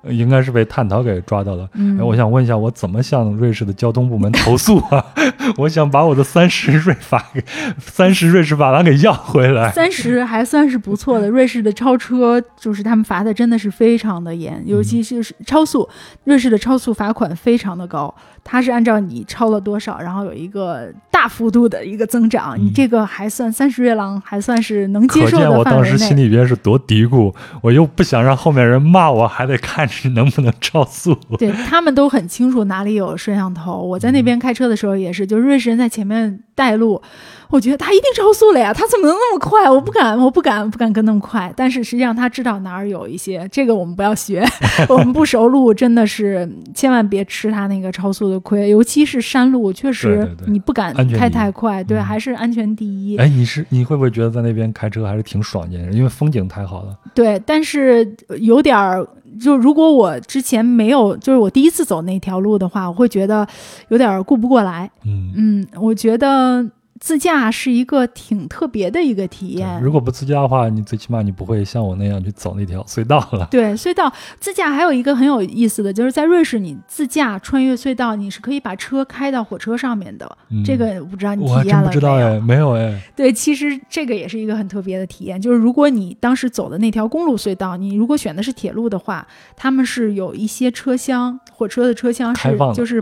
[0.09, 1.69] 应该是被探讨给抓到了。
[1.73, 5.05] 嗯哎，我想问一下，我怎么向瑞士的交通部门投诉啊？
[5.57, 7.43] 我想把我的三十瑞法给
[7.79, 9.71] 三十瑞士法郎给要回来。
[9.71, 11.29] 三十还算是不错的。
[11.29, 15.87] 瑞士的超车就是他们罚的真的是非常的严，尤其是超速，
[16.25, 18.13] 瑞士的超速罚款非常的高，
[18.47, 22.55] 它是按照你超了多少，然后有一个大幅度的一个增长。
[22.57, 26.15] 你嗯这个还算三十月郎，还算是能接受的范围我当时心。
[26.15, 31.17] 里边是多嘀咕，我又不想让后面人骂我，还得看是能不能超速。
[31.39, 33.81] 对他们都很清楚哪里有摄像头。
[33.81, 37.01] 我在那边开车的时候也是，就是瑞士人在前面带路，
[37.49, 39.69] 我觉得他一定超速了呀，他怎么能那么快？
[39.69, 41.51] 我不敢，我不敢，不敢跟那么快。
[41.55, 44.43] 但是实际上他知道哪儿有一些，这个我们不要学，
[44.89, 53.17] 我们不熟路真的是千万别吃他那个超速的亏，尤其是山路，确实你不敢开太快，对，嗯还是安全第一。
[53.17, 55.91] 哎，你是你会不会觉得在那边开车还是挺爽健的？
[55.91, 56.97] 因为风景太好了。
[57.13, 59.05] 对，但是有点儿，
[59.39, 63.47] 就如果我之前没有，就是我第一次走那条路的话，我会觉得
[63.89, 64.89] 有点儿顾不过来。
[65.05, 66.65] 嗯，嗯，我觉得
[67.05, 69.79] 自驾是一个挺特别的一个体验。
[69.79, 73.47] 如果不自驾的话，你最起码你不会像我那样去走那条隧道了。
[73.51, 80.25] 对隧道自驾还有一个很有意思的，就是在瑞士，你自驾穿越隧道，你是可以把车开到火车上面的。
[80.49, 82.99] 嗯这个我不知道你体验了真不知道没有哎，没有哎。
[83.15, 92.99] 对，其实这个也是一个很特别的体验，就是如果你当时走的那条公路隧道，你如果选的是铁路的话，他们是有一些车厢，火车的车厢是开放就是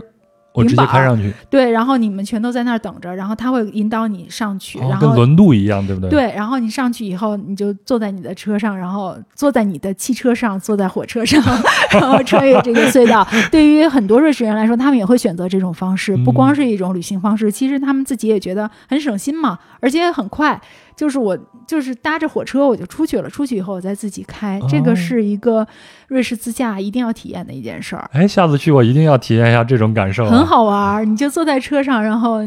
[0.54, 11.42] 我直接开上去，对，然后你们全都在那儿等着，然后他会引导你上去，哦然，后跟轮渡一样，对不对？，对，然后你上去以后，你就坐在你的车上，然后坐在你的汽车上，坐在火车上，
[11.90, 13.26] 然后穿越这个隧道。
[13.50, 20.60] 对于很多瑞士人来说，他们也会选择这种方式，不光嗯是一种旅行方式，其实他们自己也觉得很省心嘛，而且很快。
[20.96, 21.36] 就是我
[21.66, 25.66] 就是搭着火车我就出去了，出去以后我再自己开，这哦个是一个
[26.08, 28.08] 瑞士自驾一定要体验的一件事儿。
[28.12, 30.44] 哎，下次去我一定要体验一下这种感受、啊，很。
[30.46, 32.38] 好玩儿，你就坐在车上，然后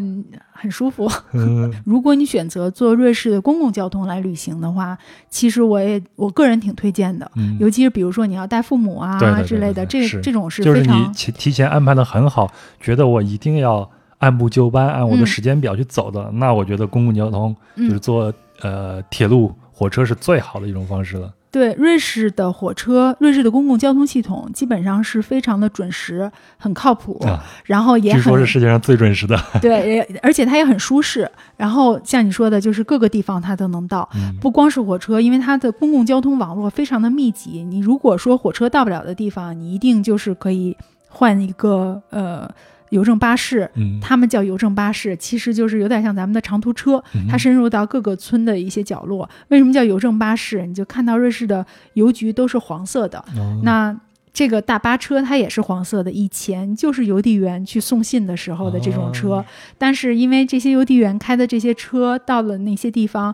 [0.54, 1.12] 很舒服。
[1.34, 4.98] 嗯， 如果你选择坐瑞士的公共交通来旅行的话，
[5.30, 13.90] 其实我也我个人挺推荐的，嗯尤其是比如说你要带父母啊之类的，这这种是就是你提提前安排的很好，觉得我一定要
[14.20, 21.32] 按部就班，按我的嗯时间表去走的，那我觉得公共交通就是嗯，坐、呃铁路、火车是最好的一种方式了。
[21.50, 29.40] 对瑞士的火车，瑞士的公共交通系统基本上是非常的准时，很靠谱，啊，然后也据说是世界上最准时的。
[29.62, 31.28] 对，而且它也很舒适。
[31.56, 34.08] 然后像你说的，就是各个地方它都能到。
[34.14, 37.64] 嗯，不光是火车，因为它的公共交通网络非常的密集。
[37.64, 40.76] 你如果说火车到不了的地方，你一定就是可以
[41.08, 42.48] 换一个呃
[42.90, 49.30] 邮政巴士，嗯，他们叫邮政巴士，其实就是有点像咱们的长途车，嗯它深入到各个村的一些角落。
[49.50, 50.66] 为什么叫邮政巴士？
[50.66, 53.98] 你就看到瑞士的邮局都是黄色的，哦那。
[54.34, 59.46] 这个大巴车它也是黄色的，以前就是邮递员去送信的时候的这种车，哦
[59.80, 63.34] 但是因为这些邮递员开的这些车到了那些地方，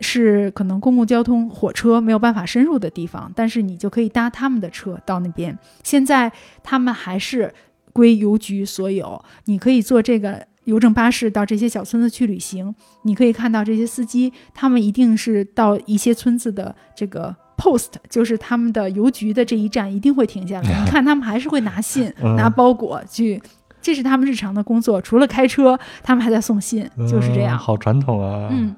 [0.00, 5.54] 是可能公共交通火车没有办法深入的地方，但是你就可以搭他们的车到那边。
[5.82, 6.32] 现在
[6.62, 7.52] 他们还是
[7.98, 12.72] 归邮局所有，你可以坐这个邮政巴士到这些小村子去旅行。
[13.02, 17.34] 你可以看到这些司机，他们一定是到一些村子的这个。
[17.60, 23.42] post 就是他们的邮局的这一站一定会停下来，你看他们还是会拿信、拿包裹去，
[23.82, 25.00] 这是他们日常的工作。
[25.02, 27.58] 除了开车，他们还在送信，就是这样。
[27.58, 28.48] 好传统啊。
[28.52, 28.72] 嗯，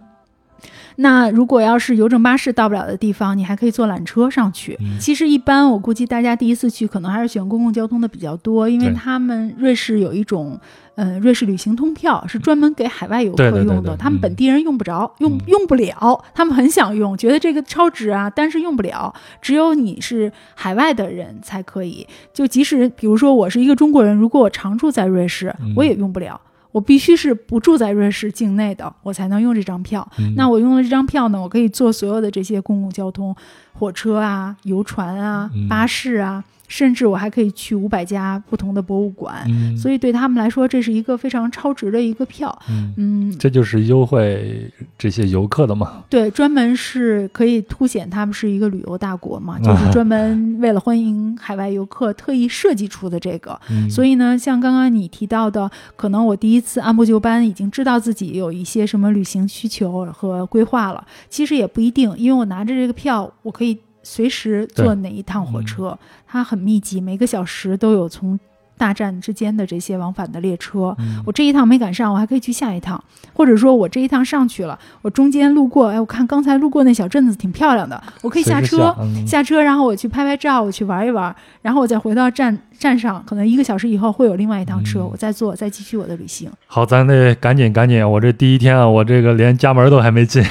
[1.01, 4.77] 那如果要是邮政巴士到不了的地方，你还可以坐缆车上去。
[4.81, 10.59] 嗯其实一般我估计大家第一次去可能还是选公共交通的比较多，因为他们瑞士有一种。
[10.97, 22.07] 呃，瑞士旅行通票是专门给海外游客用的，他们本地人用不着，用嗯用不了，他们很想用，觉得这个超值啊，但是用不了，只有你是海外的人才可以。
[22.35, 26.39] 就即使比如说我是一个中国人，如果我常住在瑞士，嗯我也用不了。
[26.73, 30.07] 我必须是不住在瑞士境内的，我才能用这张票。
[30.19, 33.35] 嗯那我用了这张票呢，我可以坐所有的这些公共交通，
[33.81, 39.43] 火车啊、游船啊、嗯巴士啊，甚至我还可以去五百家不同的博物馆。
[39.49, 42.57] 嗯，所以对他们来说，这是一个非常超值的一个票。
[42.69, 46.05] 嗯，嗯，这就是优惠这些游客的嘛。
[46.11, 53.59] 对，专门是可以凸显他们是一个旅游大国嘛，啊就是专门为了欢迎海外游客特意设计出的这个。
[53.71, 61.05] 嗯，所以呢，像刚刚你提到的，可能我第一次按部就班，已经知道自己有一些什么旅行需求和规划了。
[61.29, 63.70] 其实也不一定，因为我拿着这个票，我可以
[64.03, 65.67] 随时坐哪一趟火嗯。
[65.67, 68.39] 车，它很密集，每个小时都有从
[68.79, 70.97] 大站之间的这些往返的列车。
[70.99, 71.23] 嗯。
[71.27, 73.03] 我这一趟没赶上，我还可以去下一趟，
[73.35, 79.27] 或者说我这一趟上去了，我中间路过，哎，我看刚才路过那小镇子挺漂亮的，我可以下车下，嗯。
[79.27, 86.51] 下车，然后我去拍拍照，我去玩一玩，然后我再回到站站上，可能一个小时以后会有另外一趟车，嗯我再坐，再继续我的旅行。
[86.67, 90.43] 好，咱得赶紧赶紧，我这第一天啊，我这个连家门都还没进，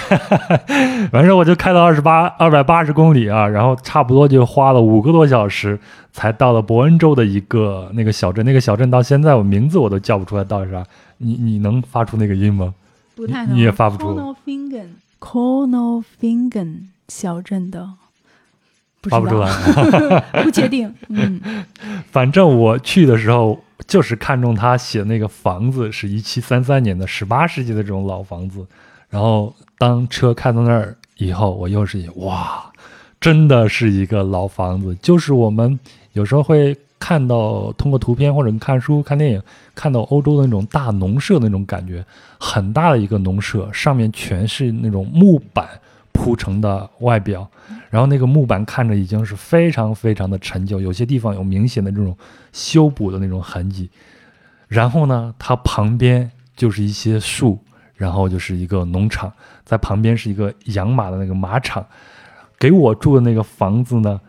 [1.12, 5.80] 完事儿我就开到二十八二百八十公里啊，然后差不多就花了五个多小时
[6.14, 10.86] 才到了伯恩州的一个那个小镇，那个小镇到现在我名字我都叫不出来到底是啥，
[11.18, 12.74] 你你能发出那个音吗？
[13.16, 16.28] 不太能，你也发不出 c o n o f i n g e n c o n o f
[16.28, 17.90] i n g e n 小镇的，
[19.04, 19.50] 发不出来。
[20.44, 20.94] 不确定。
[21.10, 21.40] 嗯，
[22.12, 28.66] 反正我去的时候，就是看中他写那个房子是一七三三年的十八世纪的这种老房子，
[29.10, 32.72] 然后当车开到那儿以后，我又是哇，
[33.22, 35.80] 真的是一个老房子，就是我们
[36.14, 39.42] 有时候会看到通过图片或者看书、看电影
[39.74, 42.04] 看到欧洲的那种大农舍那种感觉，
[42.38, 45.68] 很大的一个农舍，上面全是那种木板
[46.20, 47.50] 铺成的外表，
[47.90, 52.16] 然后那个木板看着已经是非常非常的陈旧，有些地方有明显的这种
[52.52, 53.90] 修补的那种痕迹。
[54.68, 57.58] 然后呢，它旁边就是一些树，
[57.96, 59.32] 然后就是一个农场，
[59.64, 61.86] 在旁边是一个养马的那个马场。
[62.60, 64.20] 给我住的那个房子呢，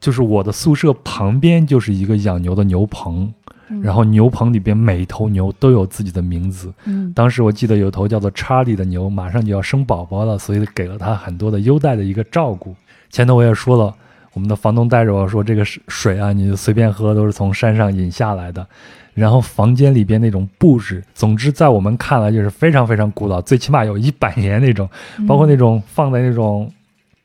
[0.00, 3.34] 就是我的宿舍旁边就是一个养牛的牛棚，
[3.80, 6.72] 然后牛棚里边每一头牛都有自己的名字。
[6.84, 12.74] 嗯当时我记得有头叫做查理的牛，马上就要生宝宝了，所以给了它很多的优待的一个照顾。
[13.10, 13.94] 前头我也说了，
[14.32, 18.66] 我们的房东带着我说，这个水水啊，你就随便喝，都是从山上引下来的。
[19.14, 24.88] 然后房间里边那种布置，总之在我们看来就是非常非常古老，最起码有一百年那种，
[25.28, 26.72] 包括那种放在那种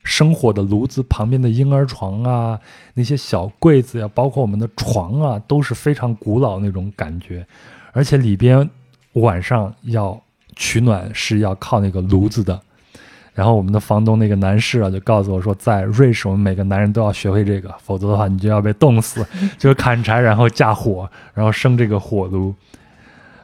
[0.07, 2.57] 生火的炉子旁边的婴儿床啊，
[2.93, 7.45] 那些小柜子呀、包括我们的床啊，都是非常古老那种感觉。
[7.91, 8.67] 而且里边
[9.13, 10.17] 晚上要
[10.55, 12.57] 取暖是要靠那个炉子的。
[13.33, 19.23] 然后我们的房东那个男士啊，就告诉我说，在瑞士我们每个男人都要学会这个，否则的话你就要被冻死，
[19.59, 22.55] 就是砍柴然后架火，然后生这个火炉。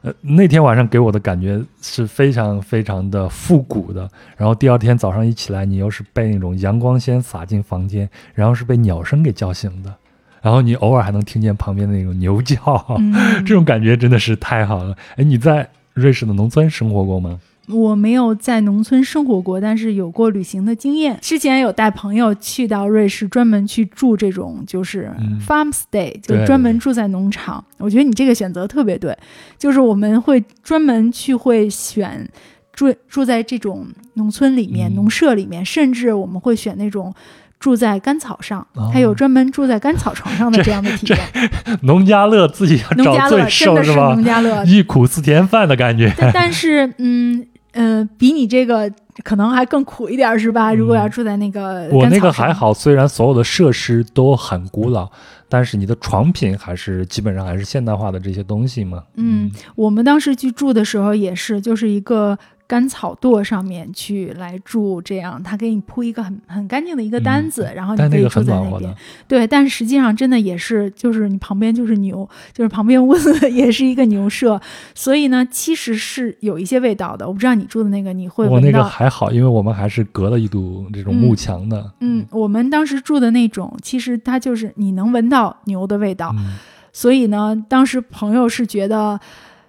[0.03, 4.07] 呃，那天晚上给我的感觉是非常非常的复古的。
[4.35, 9.93] 然后第二天早上一起来，你又是被那种阳光先洒进房间，然后是被鸟声给叫醒的，
[10.41, 12.57] 然后你偶尔还能听见旁边的那种牛叫，
[12.99, 13.13] 嗯
[13.45, 14.93] 这种感觉真的是太好了。
[15.15, 17.39] 哎，你在瑞士的农村生活过吗？
[17.67, 21.17] 我没有在农村生活过，但是有过旅行的经验。
[21.21, 27.63] 之前有带朋友去到瑞士，专门去住这种就是嗯 farm stay，、就专门住在农场。
[27.77, 29.17] 我觉得你这个选择特别对，
[29.57, 32.29] 就是我们会专门去会选
[32.73, 37.13] 住住在这种农村里面、嗯农舍里面，甚至我们会选那种。
[37.59, 41.17] 住在干草上哦，还有专门住在干草床上的这样的体验。
[41.83, 44.21] 农家乐自己要找罪受的是吧农？
[44.21, 46.13] 家乐，忆苦思甜饭的感觉。
[46.17, 48.91] 但但是，嗯呃，比你这个
[49.23, 50.73] 可能还更苦一点，是吧？
[50.73, 55.09] 如果要住在那个嗯我那个还，好，虽然所有的设施都很古老，
[55.49, 59.03] 但是你的床品还是基本上还是现代化的这些东西嘛。
[59.15, 62.37] 嗯，我们当时去住的时候也是，就是一个
[62.73, 68.95] 干草垛上面去来住，这样他给你铺一个很很干净的一个单子，然后你可以住但那个很在那边暖和的。。
[69.27, 74.59] 对，但实际上真的也是，就是你旁边就是牛，就是旁边屋子也是一个牛舍，
[74.95, 77.27] 所以呢，其实是有一些味道的。
[77.27, 78.83] 我不知道你住的那个你会我那个。
[78.83, 81.93] 还好，因为我们还是隔了一堵这种木墙的。
[81.99, 86.55] 嗯，我们当时住的那种，其实它就是你能闻到牛的味道，嗯
[86.95, 89.19] 所以呢，当时朋友是觉得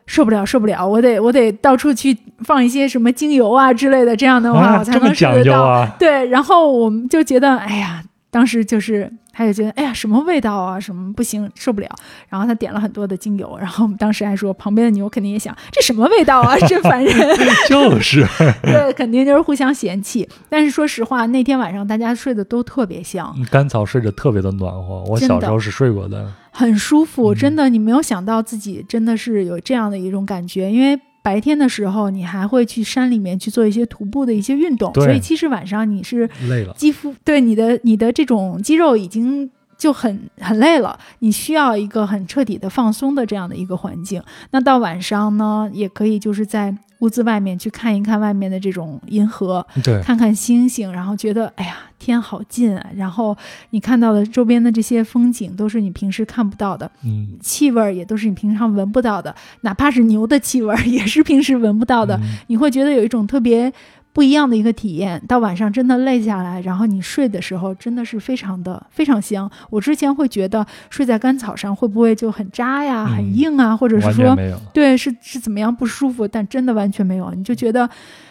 [0.07, 5.43] 受不了，受不了，我得我得到处去放一些什么精油啊之类的，这样的话啊，我才能睡得到。
[5.43, 5.97] 讲究啊！
[5.99, 11.89] 对，然后我们就觉得，哎呀，当时就是他就觉得，哎呀，什么味道啊，什么不行，受不了。
[12.29, 17.15] 然后他点了很多的精油， 然后我们当时还说，旁边的牛肯定也想，这什么味道啊， 真烦人。
[17.69, 18.27] 就是，
[18.63, 20.29] 对，肯定就是互相嫌弃。
[20.51, 26.31] 但是说实话，那天晚上大家睡得都特别香，甘草睡着特别的暖和，我小时候是睡过的。
[26.55, 27.35] 很舒服。
[27.35, 30.99] 嗯真的，你没有想到自己真的是有这样的一种感觉，因为。
[31.25, 44.22] 白天的时候，你还会去山里面去做一些徒步的一些运动，所以其实晚上你是累了，肌肤对你的你的这种肌肉已经就很很累了，你需要一个很彻底的放松的这样的一个环境。
[44.51, 53.37] 那到晚上呢，也可以就是在屋子外面去看一看外面的这种银河，对，看看星星，然后觉得哎呀天好近啊，然后
[53.70, 62.39] 你看到的周边的这些风景都是你平时看不到的，嗯，气味儿也都是你平常闻不到的，哪怕是牛的气味儿也是平时闻不到的，嗯。
[62.47, 63.70] 你会觉得有一种特别
[64.15, 65.23] 不一样的一个体验。
[65.29, 69.51] 到晚上真的累下来，然后你睡的时候真的是非常的非常香。
[69.69, 74.35] 我之前会觉得睡在干草上会不会就很扎呀、嗯很硬啊，或者是说。
[74.73, 77.89] 对是是怎么样不舒服，但真的完全没有，你就觉得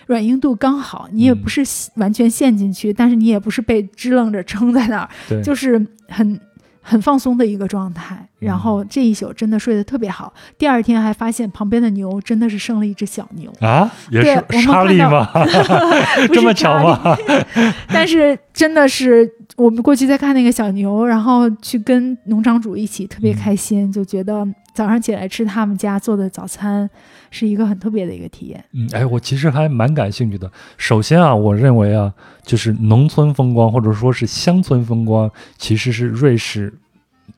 [0.07, 1.61] 软硬度刚好，你也不是
[1.95, 6.39] 完全陷进去，但是你也不是被支棱着撑在那儿，就是很
[6.81, 8.27] 很放松的一个状态。
[8.43, 13.51] 然后这一宿真的睡得特别好，第二天还发现旁边的牛真的是生了一只小牛。
[13.61, 15.29] 啊，也是沙看到粒吗？
[16.33, 17.17] 这么巧吗？
[17.87, 26.89] 但是真的是我们过去在看那个小牛，然后去跟农场主一起，特别开心，就觉得早上起来吃他们家做的早餐
[27.29, 28.63] 是一个很特别的一个体验。
[28.73, 30.51] 嗯，哎，我其实还蛮感兴趣的。
[30.77, 32.11] 首先啊，我认为啊，
[32.43, 36.73] 就是农村风光或者说是乡村风光，其实是瑞士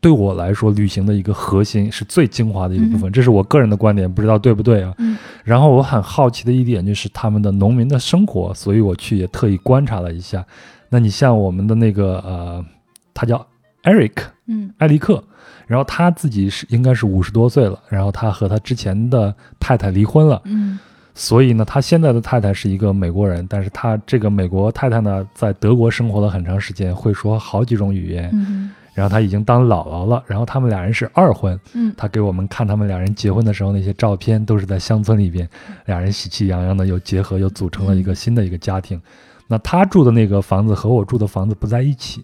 [0.02, 3.10] 对我来说旅行的一个核心，是最精华的一个部分。
[3.10, 4.94] 嗯这是我个人的观点，不知道对不对啊？
[4.98, 10.46] 嗯然后我很好奇的一点就是他们的农民的生活，所以我去也特意观察了一下。
[10.90, 12.66] 那你像我们的那个呃，
[13.14, 13.46] 他叫
[13.84, 14.14] Eric
[14.48, 15.24] 嗯埃里克，
[15.68, 20.42] 然后他自己是应该是五十多岁了，然后他和他之前的太太离婚了。
[20.46, 20.80] 嗯
[21.18, 28.30] 所以呢，他现在的太太是一个美国人，但是他这个美国太太呢，在德国生活了很长时间，会说好几种语言。
[28.34, 31.60] 嗯然后他已经当姥姥了，然后他们俩人是二婚。
[31.74, 35.48] 嗯他给我们看他们俩人结婚的时候那些照片，都是在乡村里边，
[35.86, 39.00] 俩人喜气洋洋的，又结合，又组成了一个新的一个家庭。
[39.48, 42.24] 那他住的那个房子和我住的房子不在一起，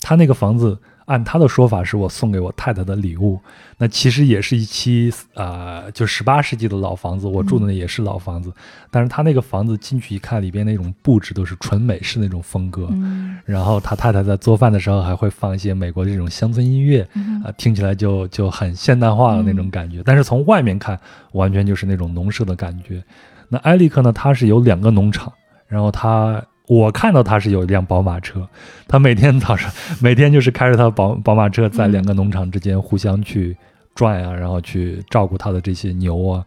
[0.00, 3.38] 他那个房子按他的说法是我送给我太太的礼物，
[3.76, 8.52] 那其实也是一期呃，就十八世纪的老房子，我住的那也是老房子，
[8.90, 12.88] 但是他那个房子进去一看，里边那种布置都是纯美式那种风格。
[12.92, 20.02] 嗯然后他太太在做饭的时候还会放一些美国这种乡村音乐，嗯啊、听起来就就很现代化的那种感觉。
[20.02, 20.98] 但是从外面看，
[21.32, 23.04] 完全就是那种农舍的感觉。
[23.50, 25.30] 那埃利克呢，他是有两个农场，
[25.66, 28.48] 然后他我看到他是有一辆宝马车，
[28.88, 33.56] 他每天早上 每天就是开着他的宝宝马车在嗯两个农场之间互相去
[33.94, 36.44] 转啊，然后去照顾他的这些牛啊。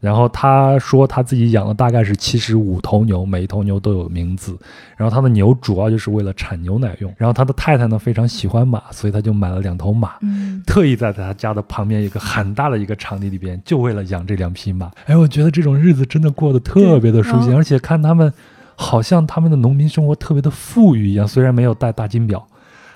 [0.00, 4.58] 然后他说他自己养了大概是七十五头牛，每一头牛都有名字。
[4.96, 7.14] 然后他的牛主要就是为了产牛奶用。
[7.18, 14.90] 然后他的太太呢非常喜欢马，所以他就买了两头马，嗯特意在他家的旁边一个很大的一个场地里边，就为了养这两匹马。
[15.04, 18.32] 哎，我觉得这种日子真的过得特别的舒心，而且看他们
[18.80, 22.44] 好像他们的农民生活特别的富裕一样，虽然没有戴大金表。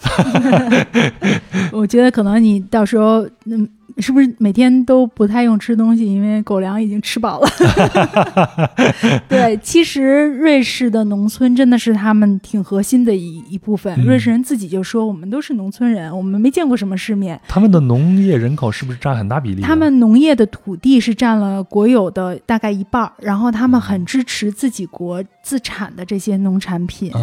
[1.73, 3.69] 我觉得可能你到时候，嗯，
[3.99, 7.49] 是不是每天都不太用吃东西，因为狗粮已经吃饱了？
[9.29, 13.95] 对，其实瑞士的农村真的是他们挺核心的一一部分。
[13.99, 17.41] 嗯瑞士人自己就说，我们都是农村人，我们没见过什么世面。
[17.49, 19.67] 他们的农业人口是不是占很大比例啊？
[19.67, 27.13] 他们农业的土地是占了国有的大概一半儿，然后他们很支持自己国自产的这些农产品。
[27.13, 27.21] 啊，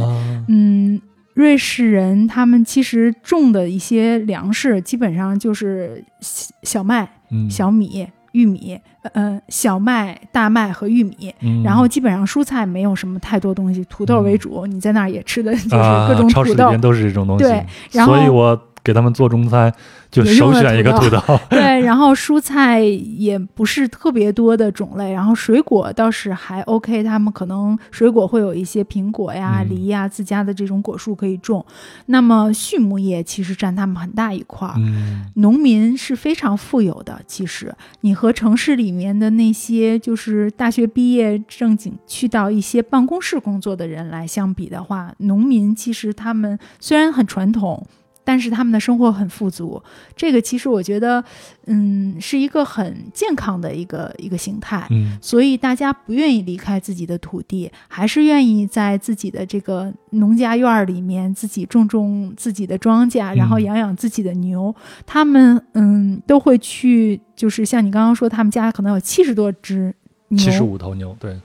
[0.48, 1.00] 嗯，
[1.34, 8.78] 瑞士人他们其实种的一些粮食，基本上就是小小麦、嗯，小米、玉米，
[9.14, 11.34] 呃，小麦、大麦和玉米。
[11.42, 14.66] 嗯，然后基本上蔬菜没有什么太多东西，土豆为主。
[14.66, 19.74] 你在那儿也吃的 就是啊各种土豆，超市里边都是这种东西，对然后所以我给他们做中餐
[20.10, 21.22] 就首选一个土土豆。
[21.50, 31.66] 对，然后蔬菜也不是特别多的种类，然后水果倒是还 OK，他们可能水果会有一些苹果呀、嗯梨呀自家的这种果树可以种。
[32.08, 34.74] 那么畜牧业其实占他们很大一块儿。
[34.78, 47.86] 嗯农民是非常富有的，其实你和城市里面的那些就是大学毕业正经去到一些办公室工作的人来相比的话，农民其实他们虽然很传统，
[48.24, 49.82] 但是他们的生活很富足。
[50.16, 51.24] 这个其实我觉得，
[51.66, 54.88] 嗯，是一个很健康的一个一个形态。
[54.90, 64.74] 嗯所以大家不愿意离开自己的土地，还是愿意在自己的这个农家院儿里面自己种种自己的庄稼，然后嗯养养自己的牛。
[65.06, 69.94] 他们嗯都会去，就是像你刚刚说，他们家可能有七十多只
[70.30, 71.40] 牛，七十五头牛，对，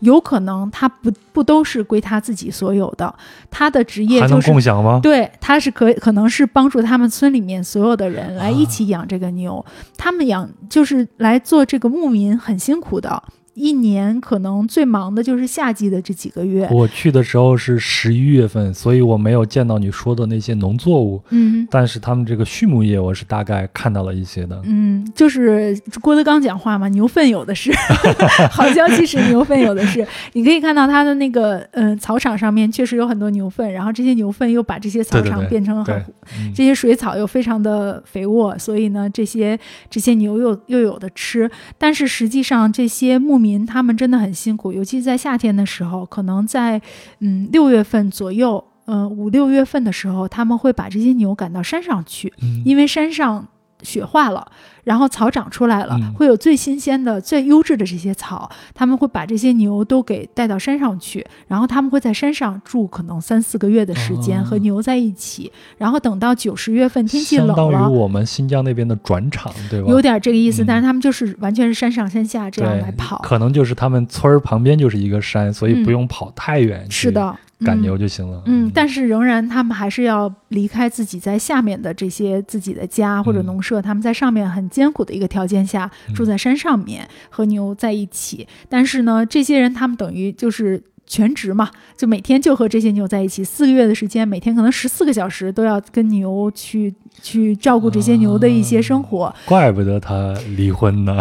[0.00, 3.12] 有可能他不不都是归他自己所有的，
[3.50, 5.00] 他的职业就是共享吗？
[5.02, 9.64] 对，他是可可能是帮助他们村里面所有的人来一啊起养这个牛。
[9.96, 13.22] 他们养就是来做这个牧民很辛苦的，
[13.58, 16.68] 一年可能最忙的就是夏季的这几个月。
[16.70, 24.60] 我去的时候是十一月份，所以我没有见到你说的那些农作物，嗯但是他们这个畜牧业我是大概看到了一些的。
[24.64, 27.72] 嗯，就是郭德纲讲话嘛，牛粪有的是，
[28.52, 30.06] 好消息是牛粪有的是。
[30.34, 36.04] 你可以看到他的那个嗯、呃草场上面确实有很多牛粪，然后这些牛粪又把这些草场变成很对，
[36.38, 39.58] 嗯这些水草又非常的肥沃，所以呢，这些
[39.88, 41.50] 这些牛又又有的吃。
[41.76, 46.80] 但是实际上，这些牧民他们真的很辛苦，尤其在夏天的时候，可能在
[47.20, 52.62] 嗯六月份左右，嗯五六月份的时候，他们会把这些牛赶到山上去，嗯。
[52.64, 53.46] 因为山上
[53.82, 54.46] 雪化了，
[54.84, 67.54] 然后草长出来了，嗯会有最新鲜的、最优质的这些草，他们会把这些牛都给带到山上去，然后他们会在山上住可能三四个月的时间，哦和牛在一起，然后等到九十月份天气冷了。
[67.54, 69.88] 相当于我们新疆那边的转场，对吧？
[69.88, 73.18] 有点这个意思，嗯但是他们就是完全是山上山下这样来跑。
[73.18, 78.42] 可能就是他们村儿旁边就是一个山，所以不嗯用跑太远，是，的，赶嗯牛就行了。
[78.46, 88.46] 嗯，但是仍然他们还是要离开自己在下面的这些自己的家或者嗯农舍，他们在上面很艰苦的一个条件下嗯住在山上面和牛在一起。
[88.68, 90.82] 但是呢，这些人他们等于就是。
[91.08, 99.34] 全职嘛，就每天就和这些牛在一起，四个月的时间，每天可能十四个小时都要跟牛去去照顾这些牛的一些生活。
[99.46, 101.18] 怪不得他离婚呢。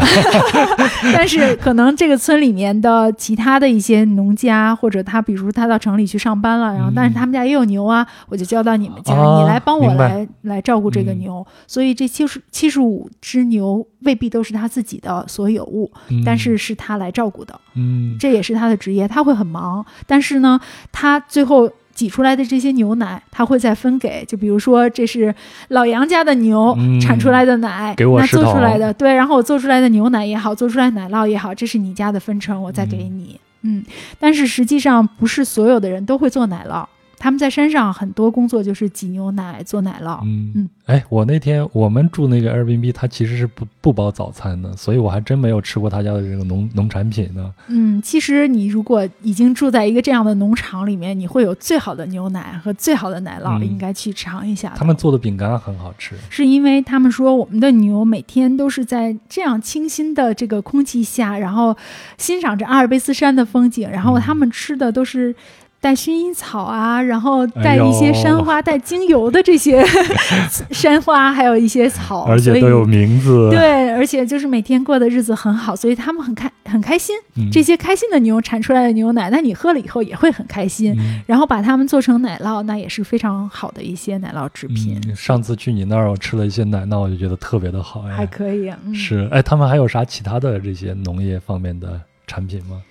[1.14, 11.48] 但是可能这个村里面的其他的一些农家，或者他比如他到城里去上班了，然后嗯但是他们家也有牛啊，我就交到你们家，啊你来帮我来来照顾这个嗯牛。
[11.66, 19.86] 所以这七十七十五只牛未必都是他自己的所有物，嗯但是是他来照顾的，嗯，这也是他的职业，他会很忙。
[20.06, 20.60] 但是呢，
[20.92, 21.72] 他最后。
[21.98, 25.34] 挤出来的这些牛奶，他会再分给，就比如说这是
[25.70, 33.40] 老杨家的牛、嗯产出来的奶，给我10那做出来的对，然后我做出来的牛奶也好，做出来奶酪也好，这是你家的分成，我再给你。
[33.64, 33.84] 嗯，
[34.20, 36.86] 但是实际上不是所有的人都会做奶酪，
[37.18, 40.20] 他们在山上很多工作就是挤牛奶、做奶酪。
[40.24, 47.52] 嗯嗯，哎，我那天我们住那个 Airbnb，它其实是不不包早餐的，所以我还真没有吃过他家的这个农农产品呢。
[47.68, 54.74] 嗯，其实你如果已经住在一个这样的农场里面，你会有最好的牛奶和最好的奶酪，嗯应该去尝一下。
[54.78, 56.16] 他们做的饼干很好吃。
[56.30, 61.76] 是因为他们说我们的牛每天都是在这样清新的这个空气下，然后
[62.18, 65.36] 欣赏着阿尔卑斯山的风景，然后嗯他们吃的都是。
[65.80, 69.86] 带薰衣草啊，然后哎带一些山花、带精油的这些
[70.72, 73.50] 山花，还有一些草，而且都有名字。
[73.52, 77.16] 对，而且就是每天过的日子很好，所以他们很开很开心。
[77.36, 80.96] 嗯，这些开心的牛产出来的牛奶，那你喝了以后也会很开心。
[80.98, 88.02] 嗯然后把它们做成奶酪，那也是非常好的一些奶酪制品，嗯，上次去你那儿，我吃了一些奶酪，我就觉得特别的好。
[88.08, 88.70] 哎，还可以。
[88.86, 92.82] 嗯，是哎，他们还有啥其他的这些农业方面的产品吗？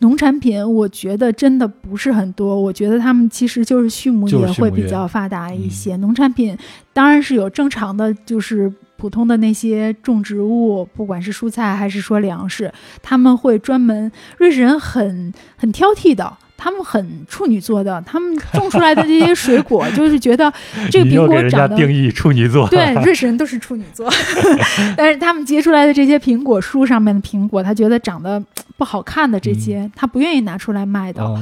[0.00, 2.60] 农产品，我觉得真的不是很多。
[2.60, 5.96] 我觉得他们其实就是畜牧业会比较发达一些。
[5.96, 6.56] 农产品
[6.92, 12.72] 当然是有正常的，就是普通的那些种植物，不管是蔬菜还是说粮食，
[13.02, 14.10] 他们会专门。
[14.38, 16.36] 瑞士人很很挑剔的。
[16.62, 20.52] 他们很处女座的，他们种出来的这些水果， 就是觉得
[20.90, 22.68] 这个苹你又给人家果长得定义处女座。
[22.68, 24.08] 对，瑞士人都是处女座，
[24.94, 28.40] 但是他们结出来的这些苹果树上面的苹果，他觉得长得
[28.76, 31.24] 不好看的这些，他不愿意拿出来卖的。
[31.24, 31.40] 哦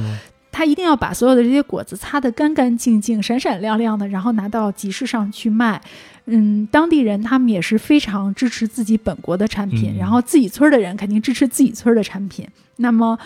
[0.51, 5.79] 他一定要把所有的这些果子擦得干干净净、闪闪亮亮的，然后拿到集市上去卖。
[6.25, 12.45] 嗯，当地人他们也是非常支持自己本国的产品，嗯然后自己村儿的人肯定支持自己村儿的产品。
[12.77, 13.17] 那么，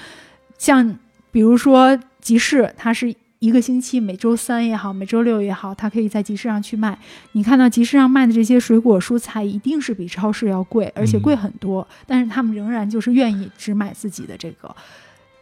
[0.59, 0.95] 像
[1.33, 6.95] 比如说集市，它是一个星期每周三也好，每周六也好，它可以在集市上去卖。
[7.31, 11.85] 你看到集市上卖的这些水果蔬菜，一定是比超市要贵，而且贵很多。
[12.05, 14.73] 但是他们仍然就是愿意只买自己的这个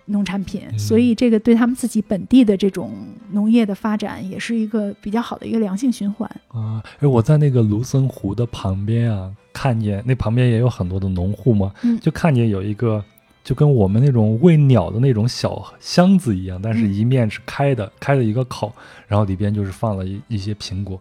[0.05, 2.93] 农产品，嗯所以这个对他们自己本地的这种
[3.33, 6.27] 农业的发展，也是一个比较好的一个良性循环。
[6.47, 13.03] 啊，哎，我在那个卢森湖的旁边啊，看见那旁边也有很多的农户嘛，嗯就看见有一个
[13.43, 18.73] 就跟我们那种喂鸟的那种小箱子一样，但是嗯一面是开的，开了一个口，
[19.07, 20.99] 然后里边就是放了一一些苹果。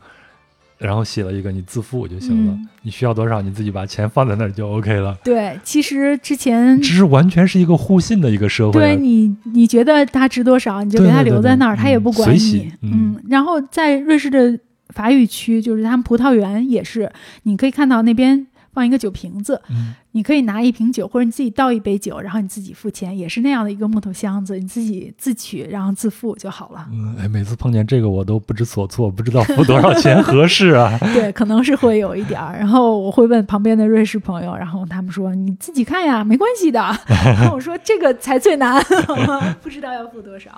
[0.78, 2.52] 然后写了一个你自付就行了。
[2.54, 5.14] 嗯你需要多少，你自己把钱放在那儿就 OK 了。
[5.22, 8.86] 对，其实之前这是完全是一个互信的一个社会、啊。
[8.86, 12.72] 对你，你觉得它值多少，你就给它对对对对留在那儿，它也不管随喜你。
[12.80, 14.58] 嗯嗯，然后在瑞士的
[14.94, 17.12] 法语区，就是他们葡萄园也是，
[17.42, 26.86] 你可以看到那边放一个酒瓶子，嗯你可以拿一瓶酒，或者你自己倒一杯酒，然后你自己付钱，也是那样的一个木头箱子，你自己自取，然后自付就好了。
[26.92, 30.98] 嗯，哎，每次碰见这个我都不知所措，不知道付多少钱合适啊。
[31.14, 32.58] 对，可能是会有一点儿。
[32.58, 36.80] 然后我会问旁边的瑞士朋友，然后他们说你自己看呀，没关系的。
[37.06, 38.82] 然后我说这个才最难，
[39.62, 40.50] 不知道要付多少。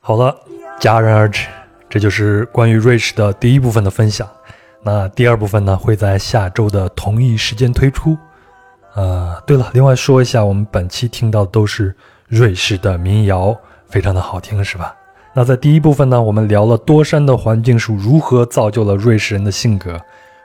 [0.00, 0.38] 好了，
[0.80, 1.48] 戛然而止，
[1.88, 4.28] 这就是关于瑞士的第一部分的分享。
[4.84, 8.16] 那第二部分呢，会在下周的同一时间推出。
[8.94, 11.94] 呃，对了，另外说一下，我们本期听到的都是
[12.28, 13.56] 瑞士的民谣，
[13.88, 14.94] 非常的好听，是吧？
[15.32, 20.00] 那在第一部分呢，我们聊了多山的环境是如何造就了瑞士人的性格，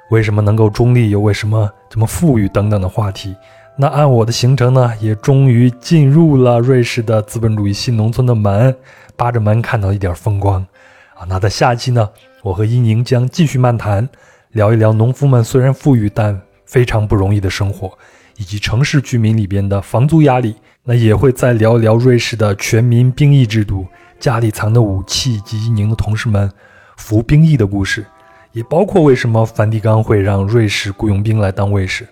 [0.10, 3.36] 为什么能够中立，又为什么这么富裕等等的话题。
[3.76, 8.76] 那按我的行程呢，也终于进入了瑞士的资本主义新农村的门，
[9.16, 10.66] 扒着门看到一点风光
[11.14, 11.24] 啊。
[11.28, 12.10] 那在下期呢，
[12.41, 14.07] 我和伊宁将继续漫谈，
[14.52, 17.91] 聊一聊农夫们虽然富裕，但非常不容易的生活，
[18.38, 20.56] 以及城市居民里边的房租压力。
[20.84, 23.86] 那也会再聊一聊瑞士的全民兵役制度，
[24.20, 26.49] 家里藏的武器以及伊宁的同事们
[26.95, 28.06] 服兵役的故事，
[28.53, 32.07] 也包括为什么梵蒂冈会让瑞士雇佣兵来当卫士。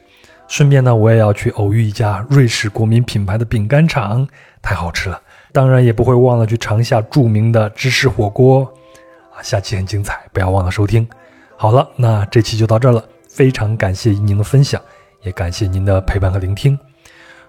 [0.50, 4.28] 顺便呢，我也要去偶遇一家瑞士国民品牌的饼干厂，
[4.62, 5.22] 太好吃了。
[5.54, 8.70] 当然也不会忘了去尝一下著名的芝士火锅，
[9.42, 11.08] 下期很精彩，不要忘了收听。
[11.56, 14.82] 好了，那这期就到这儿了，非常感谢您的分享，
[15.22, 16.78] 也感谢您的陪伴和聆听。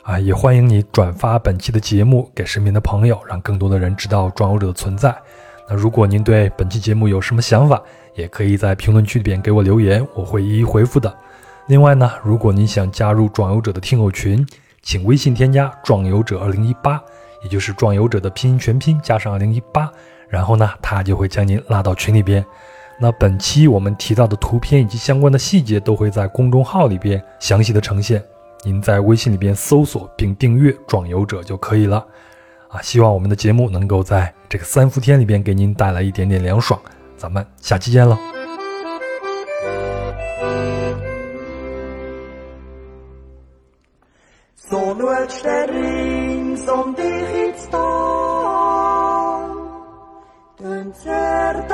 [0.02, 5.14] 啊，也欢迎你转发本期的节目给身边的朋友，让更多的人知道壮游者的存在。
[5.68, 7.82] 那如果您对本期节目有什么想法，
[8.14, 11.14] 也可以在评论区里边给我留言，我会一一回复的。
[11.66, 14.46] 另外呢，如果您想加入壮游者的听友群，
[14.80, 16.98] 请微信添加“壮游者二零一八”，
[17.44, 19.92] 也就是壮游者的拼音全拼加上二零一八，
[20.28, 22.44] 然后呢，他就会将您拉到群里边。
[23.00, 28.22] 那本期我们提到的图片以及相关的细节都会在公众号里边详细的呈现，
[28.64, 32.04] 您在微信里边搜索并订阅“壮游者”就可以了。
[32.68, 36.78] 啊，希望我们的节目能够在这个三伏天里边给您带来一点点凉爽。
[37.16, 38.18] 咱们下期见喽
[44.56, 48.47] ！So schaust der rings um dich ins Tal.
[50.60, 51.68] Den Zerdeglied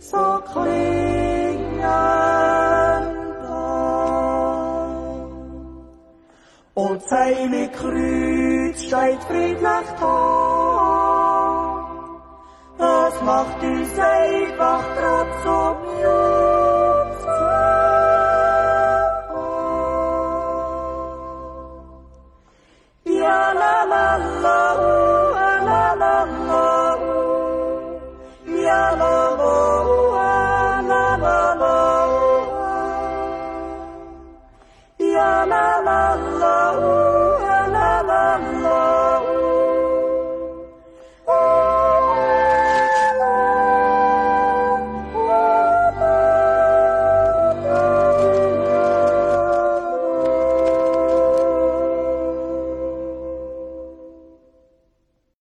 [0.00, 3.00] so klingen da.
[6.74, 10.28] Und seine Kreuz steht friedlich da.
[12.76, 17.28] Das macht uns einfach grad so Jutzen.
[23.04, 24.97] Ja, la, la, la, la.
[36.18, 36.97] Love.